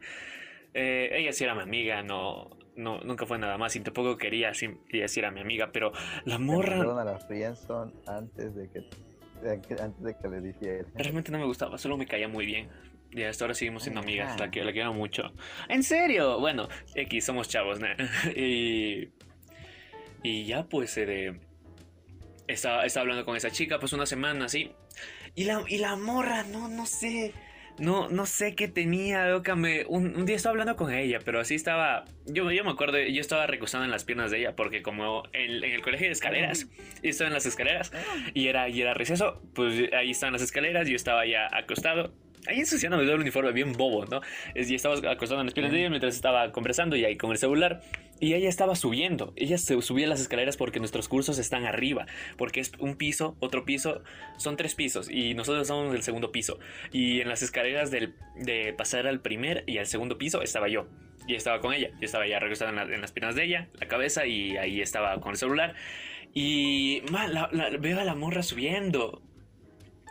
[0.74, 4.52] Eh, ella sí era mi amiga, no, no, nunca fue nada más, y tampoco quería,
[4.52, 5.92] sí, ella sí era mi amiga, pero
[6.24, 10.84] la morra mandaron a la friendzone antes de que- antes de que le dijera.
[10.96, 12.68] realmente no me gustaba, solo me caía muy bien.
[13.14, 15.32] Y hasta ahora seguimos siendo amigas, la, que, la quiero mucho.
[15.68, 16.40] ¿En serio?
[16.40, 17.86] Bueno, X, somos chavos, ¿no?
[18.36, 19.10] y,
[20.22, 21.38] y ya pues, eh,
[22.48, 24.72] estaba, estaba hablando con esa chica, pues una semana, así.
[25.34, 27.32] Y la, y la morra, no, no sé.
[27.78, 29.56] No, no sé qué tenía, loca.
[29.56, 32.04] Me, un, un día estaba hablando con ella, pero así estaba.
[32.26, 35.64] Yo, yo me acuerdo, yo estaba recostado en las piernas de ella, porque como en,
[35.64, 36.68] en el colegio de escaleras,
[37.02, 37.90] y estaba en las escaleras,
[38.34, 42.12] y era, y era receso, pues ahí estaban las escaleras, yo estaba ya acostado.
[42.48, 44.20] Ahí ensuciándome todo el uniforme, bien bobo, ¿no?
[44.54, 47.38] Y estaba acostado en las piernas de ella mientras estaba conversando y ahí con el
[47.38, 47.82] celular.
[48.18, 49.32] Y ella estaba subiendo.
[49.36, 52.06] Ella se subía las escaleras porque nuestros cursos están arriba.
[52.36, 54.02] Porque es un piso, otro piso.
[54.38, 55.08] Son tres pisos.
[55.10, 56.58] Y nosotros estamos en el segundo piso.
[56.92, 60.88] Y en las escaleras del, de pasar al primer y al segundo piso estaba yo.
[61.28, 61.90] Y estaba con ella.
[62.00, 64.80] Yo estaba ya recostado en, la- en las piernas de ella, la cabeza, y ahí
[64.80, 65.74] estaba con el celular.
[66.34, 69.22] Y ma, la- la- veo a la morra subiendo.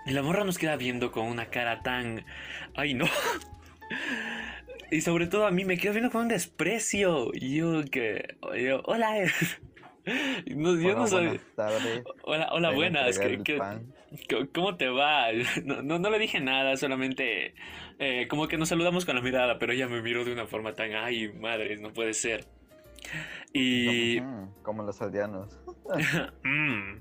[0.06, 2.26] Y la morra nos queda viendo con una cara tan...
[2.76, 3.06] Ay, no.
[4.90, 7.30] Y sobre todo a mí me quedo viendo con un desprecio.
[7.34, 8.36] Y yo que...
[8.60, 9.14] yo, hola.
[10.56, 11.40] No, yo Hola, no soy...
[11.56, 12.04] tardes.
[12.24, 13.20] Hola, hola, buenas.
[13.20, 13.58] ¿qué- qué-.
[13.58, 15.28] ¿Cómo- ¿Cómo te va?
[15.64, 17.54] No, no, no le dije nada, solamente
[18.00, 20.74] eh, como que nos saludamos con la mirada, pero ella me miró de una forma
[20.74, 22.46] tan, ay, madres, no puede ser.
[23.54, 24.20] Y...
[24.20, 25.60] Ujú, Como los aldeanos.
[26.44, 26.98] Mm.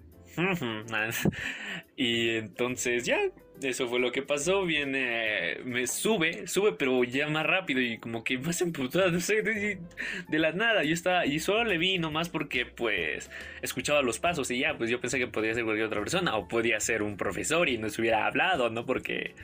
[2.01, 3.19] Y entonces ya,
[3.61, 4.65] eso fue lo que pasó.
[4.65, 9.43] Viene, me sube, sube, pero ya más rápido y como que más emputada, no sé,
[9.43, 9.79] de,
[10.27, 10.83] de la nada.
[10.83, 14.89] Yo estaba, y solo le vi nomás porque pues escuchaba los pasos y ya, pues
[14.89, 17.99] yo pensé que podía ser cualquier otra persona o podía ser un profesor y nos
[17.99, 18.87] hubiera hablado, ¿no?
[18.87, 19.35] Porque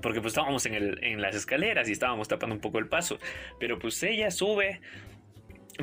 [0.00, 3.18] porque pues estábamos en, el, en las escaleras y estábamos tapando un poco el paso.
[3.58, 4.80] Pero pues ella sube,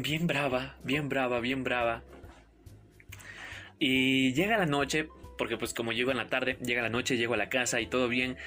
[0.02, 2.04] bien brava, bien brava, bien brava.
[3.80, 7.34] Y llega la noche, porque pues como llego en la tarde, llega la noche, llego
[7.34, 8.38] a la casa y todo bien.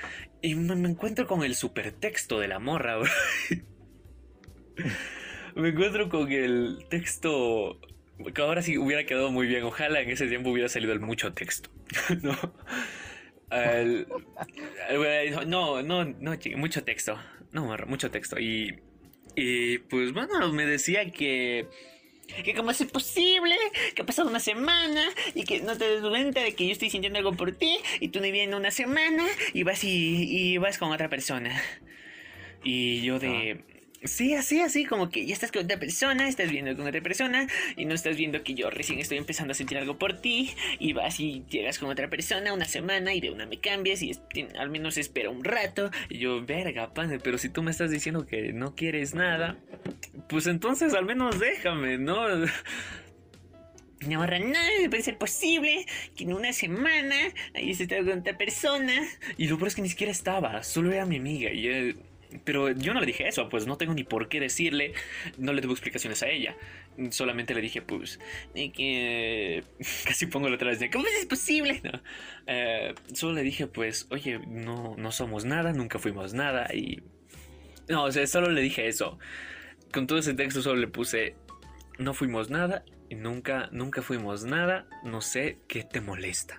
[0.42, 2.98] Y me, encuentro con el supertexto de la morra.
[2.98, 3.10] bro.
[5.54, 7.80] me encuentro con el texto
[8.38, 9.64] ahora sí hubiera quedado muy bien.
[9.64, 11.70] Ojalá en ese tiempo hubiera salido el mucho texto.
[12.22, 12.36] ¿no?
[13.50, 14.06] El-
[15.46, 17.18] no, no, no, mucho texto.
[17.52, 18.38] No, mucho texto.
[18.38, 18.80] Y,
[19.34, 21.68] y pues bueno, me decía que
[22.44, 23.54] Que cómo es posible,
[23.94, 25.02] que ha pasado una semana
[25.34, 28.08] y que no te das cuenta de que yo estoy sintiendo algo por ti y
[28.08, 31.60] tú no viene una semana y vas y, y vas con otra persona.
[32.64, 33.60] Y yo de...
[34.04, 37.48] Sí, así, así, como que ya estás con otra persona, estás viendo con otra persona
[37.76, 40.92] y no estás viendo que yo recién estoy empezando a sentir algo por ti y
[40.92, 44.20] vas y llegas con otra persona una semana y de una me cambias y es-
[44.58, 48.26] al menos espera un rato y yo, verga, pane, pero si tú me estás diciendo
[48.26, 49.56] que no quieres nada,
[50.28, 52.28] pues entonces al menos déjame, ¿no?
[54.06, 57.16] No, no, puede ser posible que en una semana
[57.54, 58.92] hayas estado con otra persona.
[59.36, 61.50] Y lo peor es que ni siquiera estaba, solo era mi amiga.
[61.50, 61.96] Y, eh,
[62.44, 64.92] pero yo no le dije eso, pues no tengo ni por qué decirle,
[65.38, 66.56] no le debo explicaciones a ella.
[67.10, 68.18] Solamente le dije, pues,
[68.54, 69.64] que...
[70.04, 71.80] Casi pongo la otra vez de, ¿cómo es posible?
[71.82, 72.00] No.
[72.46, 77.02] Eh, solo le dije, pues, oye, no, no somos nada, nunca fuimos nada y...
[77.88, 79.18] No, o sea, solo le dije eso.
[79.92, 81.34] Con todo ese texto solo le puse,
[81.98, 86.58] no fuimos nada y nunca, nunca fuimos nada, no sé qué te molesta.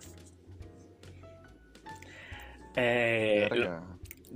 [2.75, 3.49] Eh,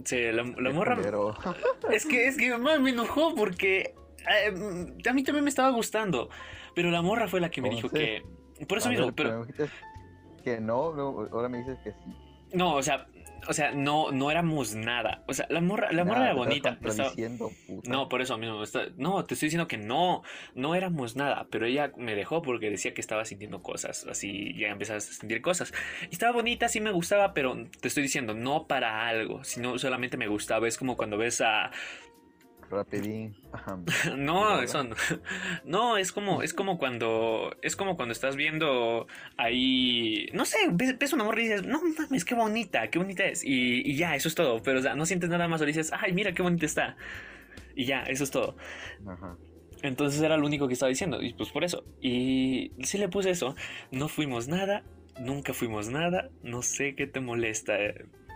[0.04, 0.96] sí, la- morra...
[0.96, 1.36] culero.
[1.92, 3.94] Es que, es que más me enojó porque
[4.30, 4.54] eh,
[5.10, 6.30] a mí también me estaba gustando.
[6.74, 8.22] Pero la morra fue la que me dijo Entonces,
[8.58, 8.66] que.
[8.66, 9.46] Por eso A mismo, pero.
[10.44, 10.78] que no,
[11.32, 11.98] ahora me dices que sí.
[12.54, 13.08] No, o sea,
[13.48, 15.24] o sea, no, no éramos nada.
[15.28, 16.70] O sea, la morra, la morra era bonita.
[16.92, 17.16] estaba-.
[17.88, 18.64] No, por eso mismo.
[18.64, 20.24] está- No, te estoy diciendo que no,
[20.56, 21.48] no éramos nada.
[21.50, 24.06] Pero ella me dejó porque decía que estaba sintiendo cosas.
[24.10, 25.74] Así ya empezabas a sentir cosas.
[26.10, 30.18] Y estaba bonita, sí me gustaba, pero te estoy diciendo, no para algo, sino solamente
[30.18, 30.68] me gustaba.
[30.68, 31.72] Es como cuando ves a.
[32.72, 33.36] Rapidín.
[34.18, 34.96] No, eso no.
[35.66, 39.08] No, es como, es como cuando, es como cuando estás viendo
[39.38, 43.26] ahí, no sé, ves, ves una morra y dices, no mames, qué bonita, qué bonita
[43.26, 43.44] es.
[43.44, 44.64] Y, y ya, eso es todo.
[44.64, 46.96] Pero o sea, no sientes nada más o dices, ay, mira qué bonita está.
[47.76, 48.56] Y ya, eso es todo.
[49.08, 49.38] Ajá.
[49.82, 51.22] Entonces era lo único que estaba diciendo.
[51.22, 51.84] Y pues por eso.
[52.02, 53.56] Y sí le puse eso.
[53.92, 54.84] No fuimos nada.
[55.20, 56.30] Nunca fuimos nada.
[56.44, 57.78] No sé qué te molesta.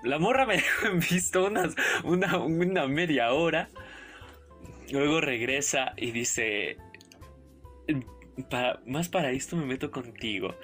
[0.04, 3.70] La morra me dejó en visto unas, una, una media hora.
[4.92, 6.78] Luego regresa y dice...
[8.50, 10.56] "Pa- más para esto me meto contigo.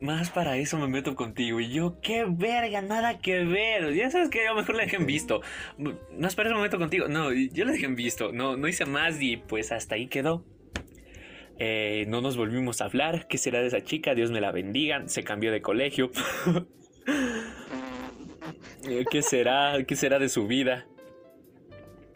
[0.00, 1.60] Más para eso me meto contigo.
[1.60, 3.94] Y yo, qué verga, nada que ver.
[3.94, 5.40] Ya sabes que a lo mejor le dejé en visto.
[6.18, 7.08] Más para eso me meto contigo.
[7.08, 8.30] No, yo le dejé en visto.
[8.32, 10.44] No, no hice más y pues hasta ahí quedó.
[11.58, 13.26] Eh, no nos volvimos a hablar.
[13.28, 14.14] ¿Qué será de esa chica?
[14.14, 15.08] Dios me la bendiga.
[15.08, 16.10] Se cambió de colegio.
[18.86, 19.78] Eh, ¿Qué será?
[19.86, 20.86] ¿Qué será de su vida?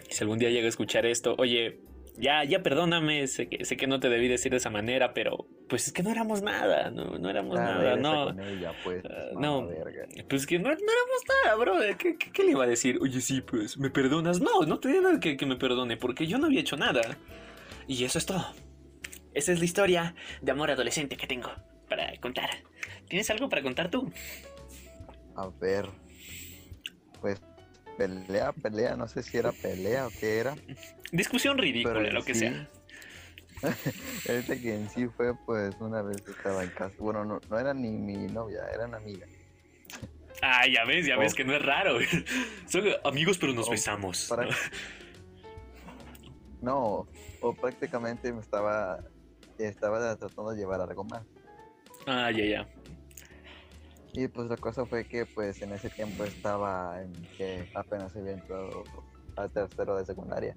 [0.08, 1.80] Si algún día llega a escuchar esto, oye,
[2.18, 5.46] ya, ya perdóname, sé que, sé que no te debí decir de esa manera, pero
[5.68, 8.42] pues es que no éramos nada, no, no éramos nada, regresa no.
[8.42, 9.04] ella, pues.
[9.34, 9.66] Mamá no.
[9.68, 10.06] verga.
[10.28, 11.96] Pues que no, no éramos nada, bro.
[11.96, 12.98] ¿Qué, qué, qué le iba a decir?
[13.00, 14.40] Oye, sí, pues, ¿me perdonas?
[14.40, 17.02] No, no te digo que, que me perdone, porque yo no había hecho nada.
[17.86, 18.46] Y eso es todo.
[19.34, 21.50] Esa es la historia de amor adolescente que tengo
[21.88, 22.50] para contar.
[23.08, 24.10] ¿Tienes algo para contar tú?
[25.36, 25.86] A ver.
[27.20, 27.40] Pues
[27.98, 30.54] pelea, pelea, no sé si era pelea o qué era.
[31.12, 32.68] Discusión ridícula, Pero lo que sí- sea.
[34.28, 36.94] Este que en sí fue, pues, una vez estaba en casa.
[36.98, 39.26] Bueno, no, no era ni mi novia, era una amiga.
[40.40, 41.36] Ah, ya ves, ya ves Oh.
[41.36, 41.98] que no es raro.
[42.68, 44.26] Son amigos, pero nos Oh, besamos.
[44.28, 44.48] para-
[46.62, 47.06] No,
[47.40, 48.98] o prácticamente me estaba,
[49.58, 51.22] estaba tratando de llevar algo más.
[52.06, 52.68] Ah, ya, ya.
[54.12, 58.32] Y pues la cosa fue que pues en ese tiempo estaba en que apenas había
[58.32, 58.84] entrado
[59.36, 60.54] al tercero de secundaria.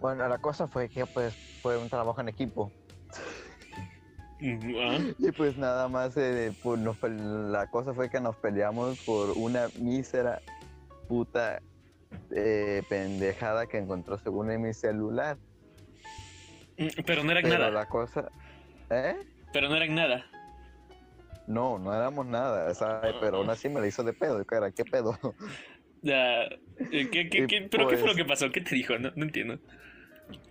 [0.00, 2.70] Bueno, la cosa fue que pues fue un trabajo en equipo.
[4.42, 4.98] Ah.
[5.18, 9.68] Y pues nada más, eh, pues, nos la cosa fue que nos peleamos por una
[9.78, 10.40] mísera
[11.08, 11.60] puta
[12.30, 15.36] eh, pendejada que encontró según en mi celular.
[16.76, 17.70] Mm, Pero no era Pero nada.
[17.70, 18.30] la cosa...
[18.90, 19.16] ¿Eh?
[19.52, 20.24] Pero no era nada.
[21.52, 24.84] No, no éramos nada, sea, pero aún así me la hizo de pedo, cara, ¿qué
[24.84, 25.18] pedo?
[26.04, 28.50] Ya, eh, ¿qué- qué- ¿Pero qué fue lo pues- que pasó?
[28.50, 28.98] ¿Qué te dijo?
[28.98, 29.60] No, no entiendo.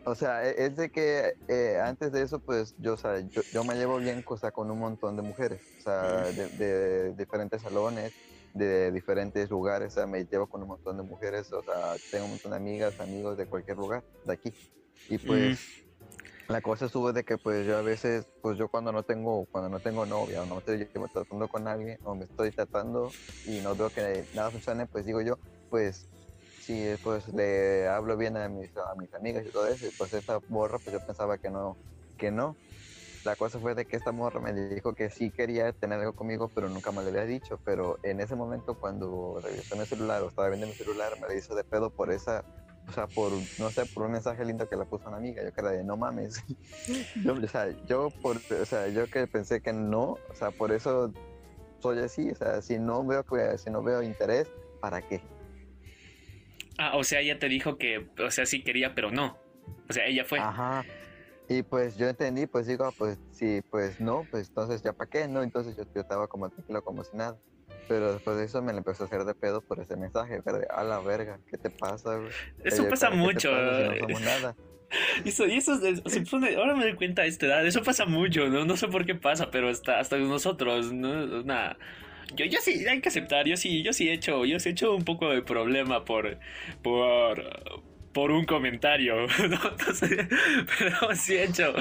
[0.06, 3.42] O sea, e- es de que eh, antes de eso, pues yo, o sea, yo,
[3.52, 7.14] yo me llevo bien o sea, con un montón de mujeres, o sea, de, de
[7.16, 8.14] diferentes salones,
[8.54, 12.26] de diferentes lugares, o sea, me llevo con un montón de mujeres, o sea, tengo
[12.26, 14.54] un montón de amigas, amigos de cualquier lugar, de aquí.
[15.10, 15.81] Y pues
[16.52, 19.70] la cosa estuvo de que pues yo a veces, pues yo cuando no tengo, cuando
[19.70, 23.76] no tengo novia o no estoy tratando con alguien o me estoy tratando y no
[23.76, 25.38] veo que nada funcione, pues digo yo,
[25.70, 26.10] pues
[26.60, 30.40] sí, pues le hablo bien a mis, a mis amigas y todo eso, pues esta
[30.48, 31.78] morra, pues yo pensaba que no,
[32.18, 32.58] que no.
[33.24, 36.50] La cosa fue de que esta morra me dijo que sí quería tener algo conmigo,
[36.56, 37.60] pero nunca me lo había dicho.
[37.64, 41.36] Pero en ese momento, cuando revisé mi celular o estaba viendo mi celular, me la
[41.36, 42.44] hizo de pedo por esa,
[42.92, 45.54] o sea, por, no sé, por un mensaje lindo que le puso una amiga, yo
[45.54, 46.44] que era de no mames.
[47.24, 50.74] yo, o sea, yo por, o sea, yo que pensé que no, o sea, por
[50.74, 51.14] eso
[51.80, 54.50] soy así, o sea, si no veo que, si no veo interés,
[54.82, 55.22] ¿para qué?
[56.78, 59.38] Ah, o sea, ella te dijo que, o sea, sí quería, pero no.
[59.90, 60.40] O sea, ella fue.
[60.40, 60.84] Ajá.
[61.48, 65.10] Y pues yo entendí, pues digo, ah, pues sí, pues no, pues entonces ya para
[65.10, 65.44] qué, ¿no?
[65.44, 67.38] Entonces yo, yo estaba como tranquilo, como si nada.
[67.92, 70.82] Pero después de eso me empezó a hacer de pedo por ese mensaje, pero a
[70.86, 72.30] la verga, ¿qué te pasa, güey?
[72.64, 73.52] Eso pasa ¿para qué te mucho.
[73.52, 74.56] pasa si no somos nada.
[75.26, 78.06] Eso, y eso, es- se pone- ahora me doy cuenta a esta edad, eso pasa
[78.06, 78.66] mucho, ¿no?
[78.66, 81.10] No sé por qué pasa, pero hasta, hasta nosotros, ¿no?
[81.42, 81.78] Una,
[82.36, 84.72] yo, yo sí, hay que aceptar, yo sí, yo sí he hecho, yo sí he
[84.74, 86.40] hecho un poco de problema por,
[86.82, 87.42] por,
[88.14, 89.26] por un comentario,
[90.80, 91.74] pero sí he hecho,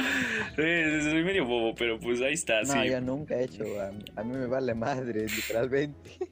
[0.56, 2.88] soy medio bobo, pero pues ahí está, No, sí.
[2.88, 5.98] yo nunca he hecho, a, mí- a mí me vale madre, literalmente.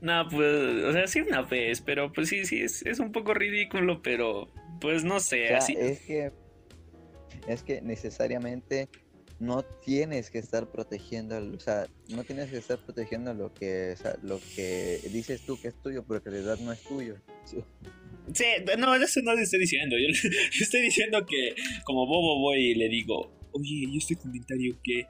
[0.00, 3.34] No, pues, o sea, sí una vez, pero pues sí, sí, es, es un poco
[3.34, 4.48] ridículo, pero
[4.80, 5.76] pues no sé, O sea, así.
[5.78, 6.32] es que
[7.46, 8.88] es que necesariamente
[9.38, 13.96] no tienes que estar protegiendo, o sea, no tienes que estar protegiendo lo que, o
[13.96, 17.14] sea, lo que dices tú que es tuyo, pero que en realidad no es tuyo.
[17.44, 17.58] Sí.
[18.32, 18.44] Sí,
[18.78, 19.96] no, eso no le estoy diciendo.
[19.98, 21.54] Yo, le- yo estoy diciendo que
[21.84, 25.04] como bobo voy y le digo, oye, ¿y este comentario que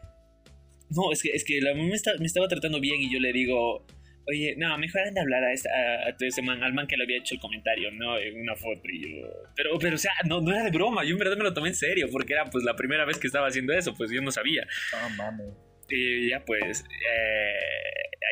[0.90, 3.18] No, es que, es que la mamá me, está- me estaba tratando bien y yo
[3.20, 3.86] le digo,
[4.26, 6.96] oye, no, mejor anda a hablar a, esta- a, a ese man, al man que
[6.96, 8.18] le había hecho el comentario, ¿no?
[8.18, 9.26] En una foto y yo...
[9.56, 11.68] Pero, pero, o sea, no, no era de broma, yo en verdad me lo tomé
[11.68, 14.30] en serio porque era pues la primera vez que estaba haciendo eso, pues yo no
[14.30, 14.66] sabía.
[15.02, 15.46] No mames,
[15.96, 17.54] Y ya pues, eh,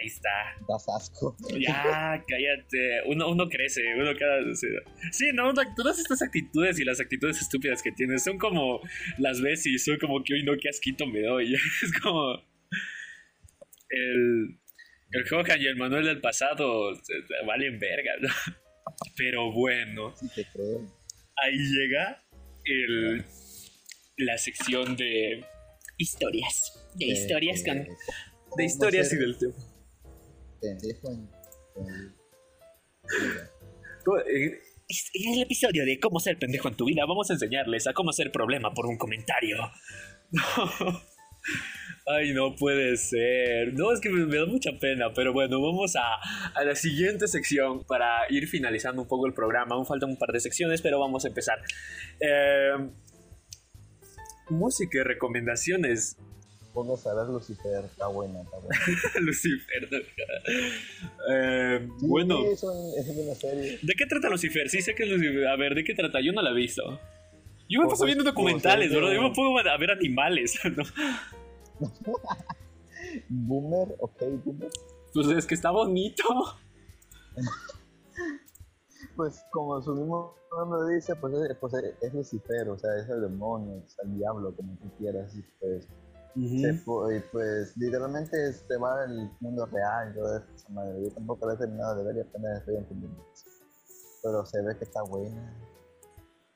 [0.00, 0.28] ahí está.
[0.68, 1.36] das asco.
[1.60, 3.02] Ya, cállate.
[3.06, 4.42] Uno, uno crece, uno cada.
[5.12, 8.80] Sí, no, uno- todas estas actitudes y las actitudes estúpidas que tienes son como.
[9.18, 11.54] Las ves y son como que hoy no, qué asquito me doy.
[11.82, 12.34] Es como.
[13.90, 14.58] El.
[15.14, 17.12] El Johan y el Manuel del pasado se
[17.46, 18.28] valen verga, ¿no?
[19.16, 20.80] Pero bueno, Sí te creo.
[21.36, 22.22] ahí llega
[22.64, 23.24] el.
[24.16, 25.44] La sección de.
[26.02, 26.88] Historias.
[26.96, 27.78] De historias con.
[28.56, 29.54] De historias y del tema.
[30.60, 31.30] Pendejo en-
[31.76, 32.14] en-
[34.26, 37.86] Eh, es- En el episodio de cómo ser pendejo en tu vida, vamos a enseñarles
[37.86, 39.58] a cómo ser problema por un comentario.
[42.06, 43.74] Ay, no puede ser.
[43.74, 46.16] No, es que me, me da mucha pena, pero bueno, vamos a,
[46.52, 49.76] a la siguiente sección para ir finalizando un poco el programa.
[49.76, 51.58] Aún faltan un par de secciones, pero vamos a empezar.
[52.20, 52.72] Eh,
[54.48, 56.16] música y recomendaciones.
[56.74, 58.78] Póngase a ver Lucifer, está buena, está buena.
[59.20, 59.88] Lucifer.
[61.30, 62.38] Eh, bueno.
[62.38, 63.78] Sí, es, un- es una serie.
[63.82, 64.68] ¿De qué trata Lucifer?
[64.70, 65.46] Sí sé que es Lucifer.
[65.48, 66.20] A ver, ¿de qué trata?
[66.22, 66.98] Yo no la he visto.
[67.68, 69.12] Yo me paso viendo documentales, bro.
[69.12, 70.58] Yo me pongo a ver animales.
[70.76, 70.82] ¿no?
[73.28, 74.70] Boomer, ok, Boomer.
[75.12, 76.24] Pues es que está bonito.
[79.22, 83.08] Pues como su mismo nombre dice, pues es, pues es- es Lucifer, o sea, es
[83.08, 85.86] el demonio, es el diablo, como tú quieras, y pues,
[86.60, 91.04] se fu- y pues literalmente se va al mundo real y todo eso, esa madre.
[91.04, 93.24] Yo tampoco lo he terminado de ver y apenas estoy entendiendo.
[94.24, 95.54] Pero se ve que está buena.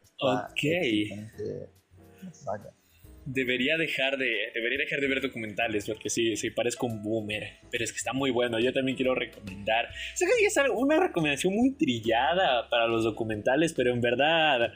[0.02, 2.32] Está Ok.
[2.32, 2.72] saga.
[3.26, 7.58] Debería dejar de, debería dejar de ver documentales porque sí, sí, parezco un boomer.
[7.70, 8.58] Pero es que está muy bueno.
[8.58, 9.88] Yo también quiero recomendar.
[10.14, 14.72] Sé que es una recomendación muy trillada para los documentales, pero en verdad,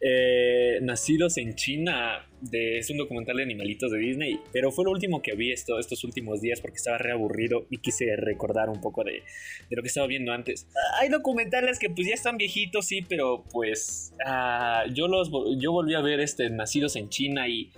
[0.00, 4.40] eh, Nacidos en China es un documental de animalitos de Disney.
[4.52, 8.16] Pero fue lo último que vi esto, estos últimos días porque estaba reaburrido y quise
[8.16, 9.22] recordar un poco de,
[9.68, 10.68] de lo que estaba viendo antes.
[11.00, 15.94] Hay documentales que pues ya están viejitos, sí, pero pues ah, yo los yo volví
[15.94, 17.72] a ver este Nacidos en China y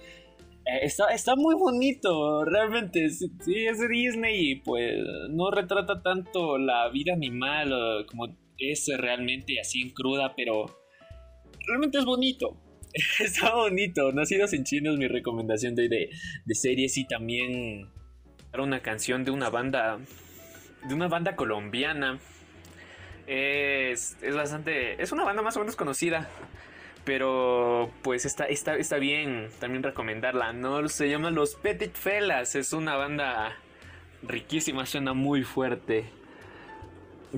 [0.66, 3.08] eh, está, está muy bonito, realmente.
[3.10, 4.98] Sí, es Disney y pues
[5.30, 10.66] no retrata tanto la vida animal como es realmente así en cruda, pero
[11.66, 12.56] realmente es bonito.
[13.20, 14.12] Está bonito.
[14.12, 16.10] Nacidos en China es mi recomendación de, de,
[16.44, 17.90] de series y también
[18.50, 19.98] para una canción de una banda
[20.86, 22.18] de una banda colombiana.
[23.26, 25.02] Es, es bastante.
[25.02, 26.28] Es una banda más o menos conocida.
[27.04, 30.52] Pero pues está, está, está bien también recomendarla.
[30.52, 32.54] No se llama Los Petit Felas.
[32.54, 33.56] Es una banda
[34.22, 34.86] riquísima.
[34.86, 36.04] Suena muy fuerte.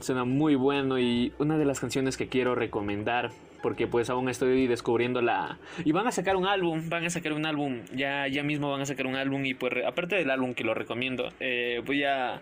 [0.00, 0.98] Suena muy bueno.
[0.98, 3.30] Y una de las canciones que quiero recomendar.
[3.62, 5.58] Porque pues aún estoy descubriendo la...
[5.84, 6.88] Y van a sacar un álbum.
[6.88, 7.82] Van a sacar un álbum.
[7.92, 9.44] Ya, ya mismo van a sacar un álbum.
[9.44, 11.28] Y pues aparte del álbum que lo recomiendo.
[11.40, 12.40] eh, voy a...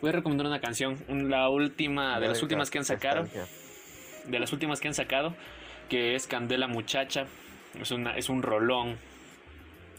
[0.00, 0.96] Voy a recomendar una canción.
[1.08, 2.20] La última...
[2.20, 3.26] De las últimas que han sacado
[4.28, 5.34] de las últimas que han sacado,
[5.88, 7.26] que es Candela Muchacha.
[7.80, 8.96] Es, una, es un rolón.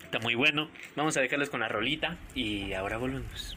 [0.03, 0.69] Está muy bueno.
[0.95, 3.56] Vamos a dejarles con la rolita y ahora volvemos.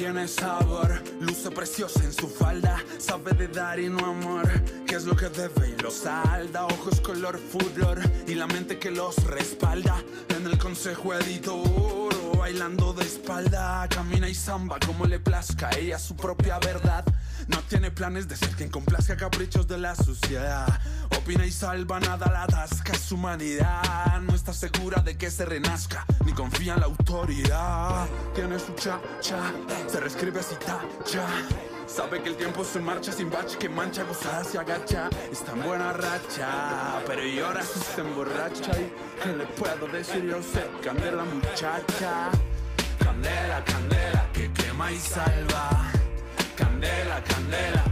[0.00, 4.48] Tiene sabor, luce preciosa en su falda, sabe de dar y no amor,
[4.86, 8.90] que es lo que debe y lo salda, ojos color furor y la mente que
[8.90, 10.02] los respalda,
[10.36, 16.16] en el consejo editor, bailando de espalda, camina y samba como le plazca, ella su
[16.16, 17.04] propia verdad.
[17.48, 20.80] No tiene planes de ser quien complazca caprichos de la sociedad.
[21.22, 24.20] Opina y salva nada la atasca su humanidad.
[24.22, 28.06] No está segura de que se renazca, ni confía en la autoridad.
[28.34, 29.52] Tiene su cha-cha,
[29.86, 31.26] se reescribe así tacha.
[31.86, 35.10] Sabe que el tiempo se marcha sin bache, que mancha gozada se agacha.
[35.30, 38.72] Está en buena racha, pero llora si se emborracha.
[38.80, 38.90] ¿Y
[39.22, 40.24] qué le puedo decir?
[40.24, 42.30] Yo sé, candela muchacha.
[42.98, 45.90] Candela, candela, que quema y salva.
[46.56, 47.84] Candela, candela,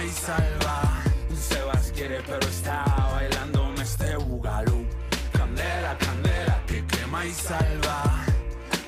[0.00, 1.02] que quema y salva.
[1.34, 4.86] Sebas quiere, pero está bailando este bugalú.
[5.32, 8.24] Candela, candela, que quema y salva.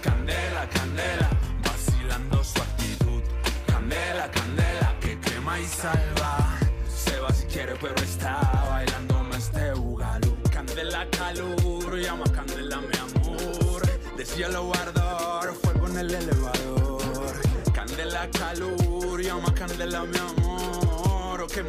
[0.03, 1.29] Candela, candela,
[1.65, 3.23] vacilando su actitud.
[3.67, 6.59] Candela, candela, que quema y salva.
[6.89, 8.41] Sebas quiere, pero está
[8.71, 10.37] bailando este bugalú.
[10.51, 13.83] Candela, calor, llama candela, mi amor.
[14.17, 17.33] De cielo ardor, fuego en el elevador.
[17.75, 20.42] Candela, calor, llama candela, mi amor.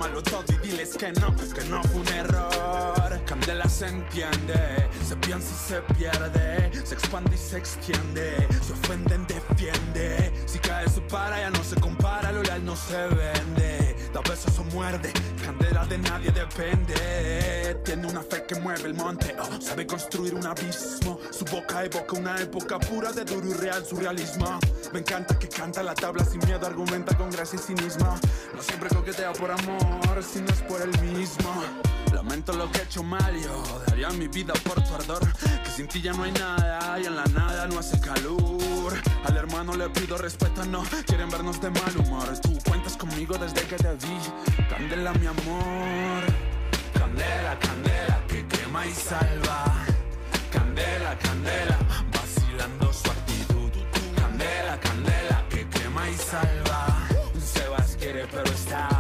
[0.04, 3.22] Todo y diles que no, que no fue un error.
[3.26, 6.72] Candela se entiende, se piensa y se pierde.
[6.84, 8.47] Se expande y se extiende.
[8.62, 10.34] Se ofenden, defiende.
[10.45, 13.82] Si cae su para, ya no se compara, lo leal no se vende.
[14.14, 15.11] Da besos o muerde,
[15.43, 17.82] candela de nadie depende.
[17.84, 21.20] Tiene una fe que mueve el monte, oh, sabe construir un abismo.
[21.32, 24.59] Su boca evoca una época pura de duro y real surrealismo.
[24.93, 28.16] Me encanta que canta la tabla sin miedo, argumenta con gracia y cinismo.
[28.55, 31.64] No siempre coquetea por amor, si no es por el mismo.
[32.14, 35.22] Lamento lo que he hecho mal, yo daría mi vida por tu ardor.
[35.64, 38.93] Que sin ti ya no hay nada y en la nada no hace calor.
[39.26, 42.28] Al hermano le pido respeto, no quieren vernos de mal humor.
[42.39, 44.18] Tú cuentas conmigo desde que te vi.
[44.70, 46.24] Candela, mi amor.
[46.93, 49.74] Candela, candela, que quema y salva.
[50.51, 51.78] Candela, candela,
[52.14, 53.72] vacilando su actitud.
[54.16, 57.07] Candela, candela, que quema y salva.
[57.43, 58.92] Sebas quiere, pero está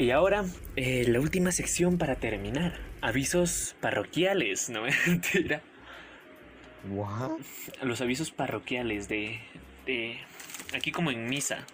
[0.00, 0.46] Y ahora,
[0.76, 2.72] eh, la última sección para terminar.
[3.02, 5.60] Avisos parroquiales, no mentira.
[6.88, 7.32] What?
[7.82, 9.40] Los avisos parroquiales de,
[9.84, 10.16] de...
[10.74, 11.66] Aquí como en misa.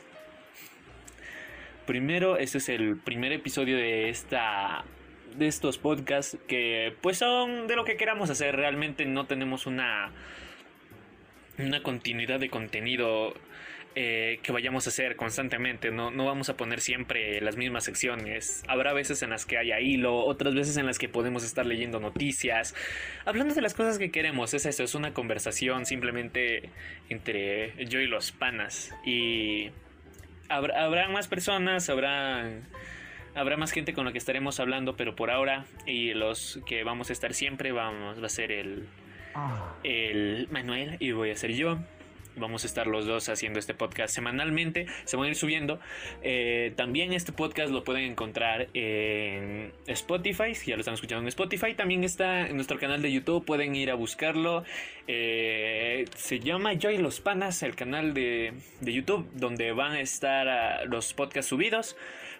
[1.86, 4.84] Primero, este es el primer episodio de esta...
[5.36, 8.56] De estos podcasts que pues son de lo que queramos hacer.
[8.56, 10.10] Realmente no tenemos una...
[11.58, 13.34] Una continuidad de contenido
[13.98, 15.90] eh, que vayamos a hacer constantemente.
[15.90, 18.62] No, no vamos a poner siempre las mismas secciones.
[18.68, 21.98] Habrá veces en las que haya hilo, otras veces en las que podemos estar leyendo
[21.98, 22.74] noticias,
[23.24, 24.52] hablando de las cosas que queremos.
[24.52, 26.68] Es eso, es una conversación simplemente
[27.08, 28.94] entre yo y los panas.
[29.06, 29.70] Y
[30.50, 32.50] habrá, habrá más personas, habrá,
[33.34, 37.08] habrá más gente con la que estaremos hablando, pero por ahora y los que vamos
[37.08, 38.88] a estar siempre vamos, va a ser el,
[39.84, 41.78] el Manuel y voy a ser yo.
[42.36, 44.86] Vamos a estar los dos haciendo este podcast semanalmente.
[45.04, 45.80] Se van a ir subiendo.
[46.22, 50.54] Eh, también este podcast lo pueden encontrar en Spotify.
[50.54, 51.74] Si ya lo están escuchando en Spotify.
[51.74, 53.44] También está en nuestro canal de YouTube.
[53.44, 54.64] Pueden ir a buscarlo.
[55.08, 60.00] Eh, se llama Yo y los Panas, el canal de, de YouTube, donde van a
[60.00, 61.96] estar ah, los podcasts subidos.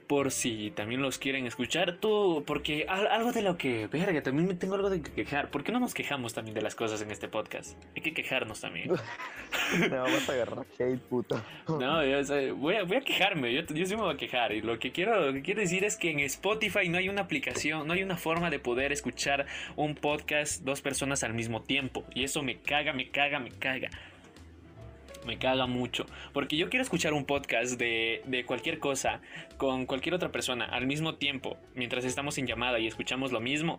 [0.06, 1.96] Por si también los quieren escuchar.
[1.98, 5.50] Tú, porque al- algo de lo que, verga, también me tengo algo de que quejar.
[5.50, 7.76] ¿Por qué no nos quejamos también de las cosas en este podcast?
[7.96, 8.90] Hay que quejarnos también.
[9.80, 11.42] Me vamos a agarrar hate, puto.
[11.68, 14.16] No, yo, o sea, voy, a, voy a quejarme, yo, yo sí me voy a
[14.16, 14.52] quejar.
[14.52, 17.22] Y lo que, quiero, lo que quiero decir es que en Spotify no hay una
[17.22, 22.04] aplicación, no hay una forma de poder escuchar un podcast dos personas al mismo tiempo.
[22.14, 23.90] Y eso me caga, me caga, me caga.
[25.26, 26.06] Me caga mucho.
[26.32, 29.20] Porque yo quiero escuchar un podcast de, de cualquier cosa
[29.56, 33.78] con cualquier otra persona al mismo tiempo, mientras estamos en llamada y escuchamos lo mismo.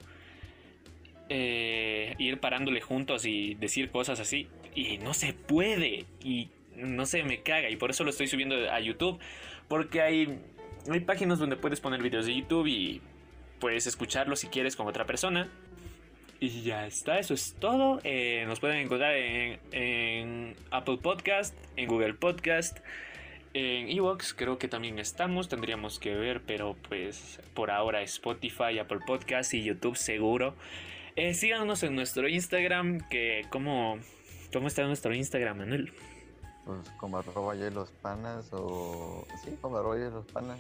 [1.30, 4.48] eh, ir parándole juntos y decir cosas así.
[4.76, 6.06] Y no se puede.
[6.24, 7.70] Y no sé, me caga.
[7.70, 9.20] Y por eso lo estoy subiendo a YouTube.
[9.68, 10.40] Porque hay,
[10.90, 13.02] hay páginas donde puedes poner videos de YouTube y
[13.60, 15.50] puedes escucharlos si quieres con otra persona.
[16.40, 18.00] Y ya está, eso es todo.
[18.04, 22.78] Eh, nos pueden encontrar en, en Apple Podcast, en Google Podcast,
[23.54, 29.00] en Evox, creo que también estamos, tendríamos que ver, pero pues por ahora Spotify, Apple
[29.08, 30.54] Podcast y YouTube seguro.
[31.16, 33.98] Eh, síganos en nuestro Instagram, que como...
[34.54, 35.92] ¿Cómo está nuestro Instagram, Manuel?
[36.66, 39.26] Pues como arroba ya los panas o...
[39.44, 40.60] Sí, como arroba ya los panas.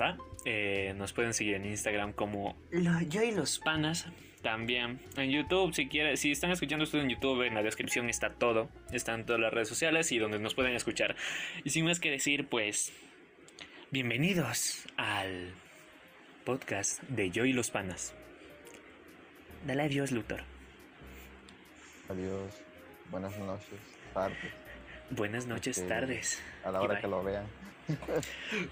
[0.00, 0.16] Va.
[0.46, 4.06] Eh, nos pueden seguir en Instagram como lo- yo y los panas.
[4.42, 8.30] También en YouTube, si quieren, si están escuchando esto en YouTube, en la descripción está
[8.30, 8.68] todo.
[8.90, 11.14] Están todas las redes sociales y donde nos pueden escuchar.
[11.64, 12.92] Y sin más que decir, pues.
[13.92, 15.52] Bienvenidos al
[16.44, 18.14] podcast de Yo y los panas.
[19.66, 20.42] Dale adiós, Luthor.
[22.08, 22.60] Adiós.
[23.10, 23.68] Buenas noches,
[24.14, 24.38] tardes,
[25.10, 25.88] Buenas noches, Ok.
[25.88, 26.42] tardes.
[26.64, 27.46] a la hora que lo vean.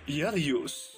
[0.07, 0.97] Y adiós.